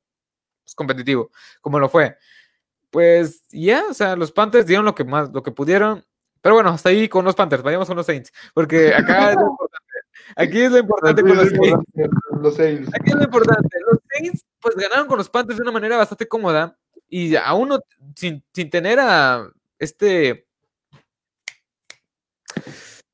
[0.64, 1.30] pues, competitivo,
[1.62, 2.18] como lo fue
[2.90, 6.04] pues ya, o sea, los Panthers dieron lo que más, lo que pudieron.
[6.42, 9.34] Pero bueno, hasta ahí con los Panthers, vayamos con los Saints, porque acá.
[10.36, 11.48] Aquí es lo importante con los
[12.54, 12.90] Saints.
[12.94, 13.78] Aquí es lo importante.
[13.90, 16.76] Los Saints, pues ganaron con los Panthers de una manera bastante cómoda
[17.08, 17.80] y aún no,
[18.16, 19.46] sin, sin tener a
[19.78, 20.46] este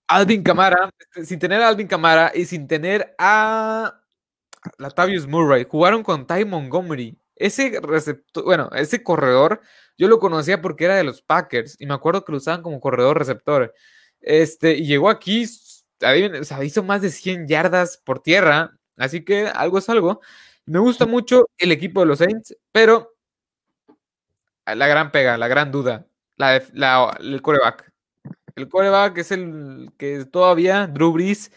[0.07, 4.01] Alvin Camara, este, sin tener a Alvin Camara y sin tener a
[4.79, 9.61] Latavius Murray, jugaron con Ty Montgomery ese receptor, bueno, ese corredor,
[9.97, 12.81] yo lo conocía porque era de los Packers y me acuerdo que lo usaban como
[12.81, 13.75] corredor receptor.
[14.21, 15.47] Este, y llegó aquí,
[16.01, 20.21] o sea, hizo más de 100 yardas por tierra, así que algo es algo.
[20.67, 23.15] Me gusta mucho el equipo de los Saints, pero
[24.67, 27.91] la gran pega, la gran duda, la, la el coreback.
[28.55, 31.51] El coreback es el que todavía, Drew Brees,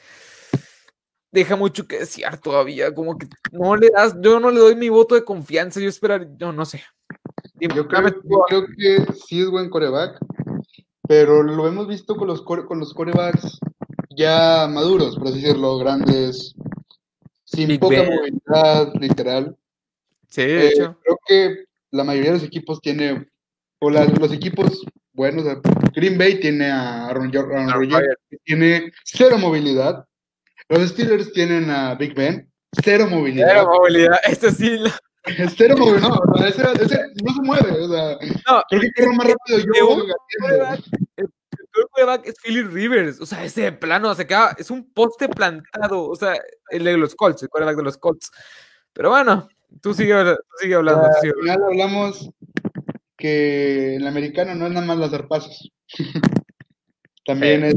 [1.32, 4.90] deja mucho que desear todavía, como que no le das, yo no le doy mi
[4.90, 6.84] voto de confianza, yo esperar, yo no sé.
[7.60, 10.18] Yo creo, que sí es buen coreback,
[11.08, 13.60] pero lo hemos visto con los, con los corebacks
[14.16, 16.56] ya maduros, por así decirlo, grandes,
[17.46, 19.56] sin poca movilidad, literal.
[20.30, 20.98] Sí, de eh, hecho.
[21.04, 23.28] Creo que la mayoría de los equipos tiene,
[23.80, 24.84] o los equipos
[25.14, 25.46] buenos,
[25.94, 30.06] Green Bay tiene a Aaron, Rodgers, tiene cero movilidad,
[30.70, 32.50] los Steelers tienen a Big Ben,
[32.84, 33.48] cero movilidad.
[33.50, 34.80] Cero movilidad, este sí.
[35.58, 39.28] Cero movilidad, no, ese, ese, no se mueve, o sea, no, creo que corre más
[39.28, 40.06] rápido yo.
[41.52, 46.10] El quarterback es Philip Rivers, o sea, ese plano se queda, es un poste plantado,
[46.10, 46.36] o sea,
[46.70, 48.32] el de los Colts, el quarterback de los Colts.
[48.94, 49.48] Pero bueno,
[49.82, 50.14] tú sigue,
[50.60, 51.06] sigue hablando.
[51.06, 52.30] al final hablamos
[53.18, 55.72] que el americano no es nada más lanzar pasos.
[57.26, 57.76] También es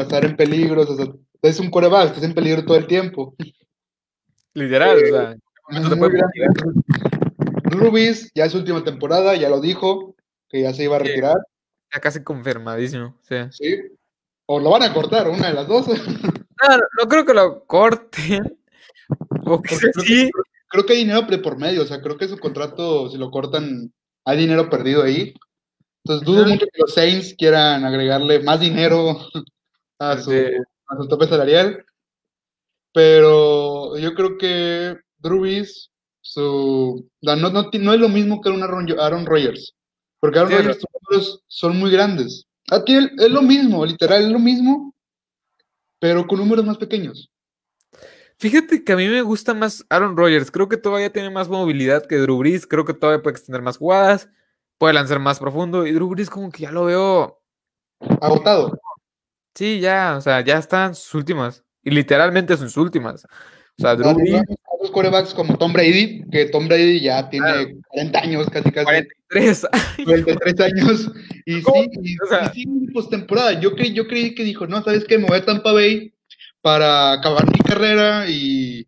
[0.00, 1.06] estar en peligro, o sea,
[1.42, 3.36] es un coreback, estás en peligro todo el tiempo.
[4.54, 5.36] Literal, o sea.
[7.64, 10.14] Rubis, ya es última temporada, ya lo dijo,
[10.48, 11.36] que ya se iba a retirar.
[11.92, 13.36] Ya casi confirmadísimo, sí.
[13.50, 13.76] Sí.
[14.46, 15.86] O lo van a cortar, una de las dos.
[16.58, 18.58] No, no creo que lo corten.
[20.02, 20.30] sí.
[20.68, 23.92] Creo, que hay dinero por medio, o sea, creo que su contrato, si lo cortan,
[24.24, 25.34] hay dinero perdido ahí.
[26.02, 29.18] Entonces dudo mucho que los Saints quieran agregarle más dinero
[29.98, 31.84] a su, a su tope salarial.
[32.94, 35.90] Pero yo creo que Drubis
[36.22, 37.08] su...
[37.20, 39.75] No, no, no es lo mismo que un Aaron, Aaron Rodgers,
[40.20, 42.46] porque Aaron Rodgers sus números son muy grandes.
[42.70, 44.94] Aquí es lo mismo, literal, es lo mismo,
[45.98, 47.30] pero con números más pequeños.
[48.38, 50.50] Fíjate que a mí me gusta más Aaron Rodgers.
[50.50, 52.66] Creo que todavía tiene más movilidad que Drew Brees.
[52.66, 54.28] Creo que todavía puede extender más jugadas,
[54.76, 55.86] puede lanzar más profundo.
[55.86, 57.40] Y Drew Brees como que ya lo veo
[58.20, 58.78] agotado.
[59.54, 61.64] Sí, ya, o sea, ya están sus últimas.
[61.82, 63.26] Y literalmente sus últimas.
[63.78, 64.42] O sea, Drew Brees.
[64.80, 68.84] Los quarterbacks como Tom Brady, que Tom Brady ya tiene 40 años, casi casi.
[68.84, 70.04] 43 años.
[70.04, 71.12] 43 años.
[71.46, 73.58] Y sí, y, o sea, y sí, postemporada.
[73.60, 75.18] Yo, creí, yo creí que dijo, no, ¿sabes qué?
[75.18, 76.14] Me voy a Tampa Bay
[76.60, 78.86] para acabar mi carrera y.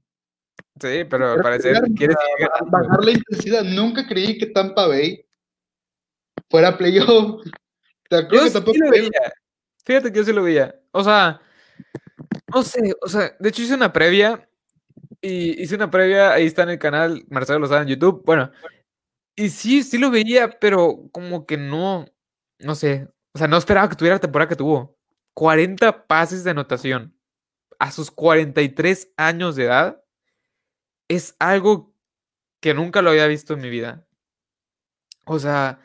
[0.80, 2.14] Sí, pero al parecer quiere
[2.66, 3.64] bajar la intensidad.
[3.64, 5.24] Nunca creí que Tampa Bay
[6.51, 7.45] fuera playoff.
[8.11, 9.32] Yo que tampoco sí lo veía.
[9.84, 10.74] Fíjate que yo sí lo veía.
[10.93, 11.41] O sea,
[12.55, 14.47] no sé, o sea, de hecho hice una previa
[15.20, 18.22] y hice una previa, ahí está en el canal, Marcelo lo sabe en YouTube.
[18.24, 18.50] Bueno,
[19.36, 22.06] y sí, sí lo veía, pero como que no,
[22.58, 24.98] no sé, o sea, no esperaba que tuviera la temporada que tuvo.
[25.34, 27.16] 40 pases de anotación
[27.78, 30.02] a sus 43 años de edad
[31.08, 31.94] es algo
[32.60, 34.06] que nunca lo había visto en mi vida.
[35.26, 35.80] O sea,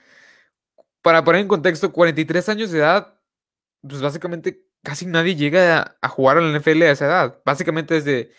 [1.02, 3.20] para poner en contexto, 43 años de edad,
[3.82, 7.42] pues básicamente casi nadie llega a, jugar en la NFL a esa edad.
[7.46, 8.32] Básicamente desde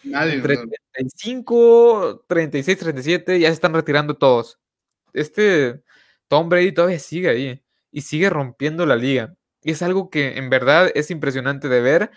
[0.93, 4.61] 35, 36, 37, ya se están retirando todos.
[5.13, 5.83] Este
[6.29, 9.35] Tom Brady todavía sigue ahí y sigue rompiendo la liga.
[9.63, 12.11] Y es algo que en verdad es impresionante de ver.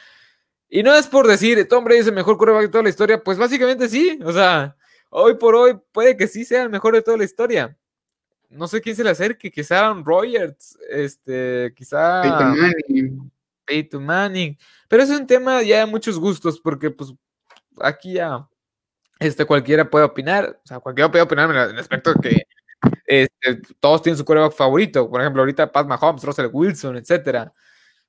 [0.70, 3.24] Y no es por decir, Tom Brady es el mejor quarterback de toda la historia,
[3.24, 4.20] pues básicamente sí.
[4.26, 4.76] O sea,
[5.10, 7.78] hoy por hoy puede que sí sea el mejor de toda la historia.
[8.50, 13.32] No sé quién se le acerque, quizá Aaron Rodgers, este, quizá Peyton Manning.
[13.68, 14.58] Peyton Manning.
[14.88, 17.14] Pero es un tema ya de muchos gustos, porque pues
[17.80, 18.48] aquí ya
[19.20, 22.48] este, cualquiera puede opinar, o sea, cualquiera puede opinar en el aspecto que
[23.06, 25.10] este, todos tienen su quarterback favorito.
[25.10, 27.54] Por ejemplo, ahorita Pat Mahomes, Russell Wilson, etcétera.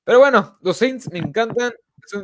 [0.03, 1.73] Pero bueno, los Saints me encantan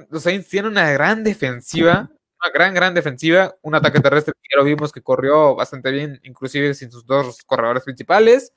[0.09, 2.09] los Saints tienen una gran defensiva,
[2.43, 6.19] una gran, gran defensiva, un ataque terrestre que ya lo vimos que corrió bastante bien,
[6.23, 8.53] inclusive sin sus dos corredores principales.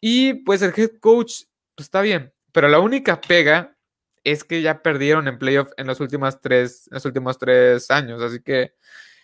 [0.00, 1.44] Y pues el head coach
[1.74, 3.76] pues, está bien, pero la única pega
[4.24, 8.22] es que ya perdieron en playoff en los últimos tres, en los últimos tres años,
[8.22, 8.74] así que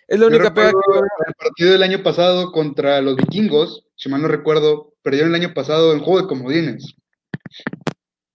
[0.08, 0.98] es la única pega que...
[1.26, 5.54] El partido del año pasado contra los vikingos, si mal no recuerdo, perdieron el año
[5.54, 6.94] pasado en juego de comodines.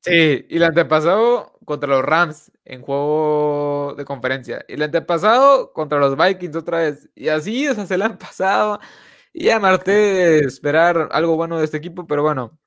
[0.01, 4.64] Sí, y el antepasado contra los Rams en juego de conferencia.
[4.68, 7.09] Y el antepasado contra los Vikings otra vez.
[7.16, 8.80] Y así, o sea, se le han pasado.
[9.32, 12.59] Y ya Marte esperar algo bueno de este equipo, pero bueno,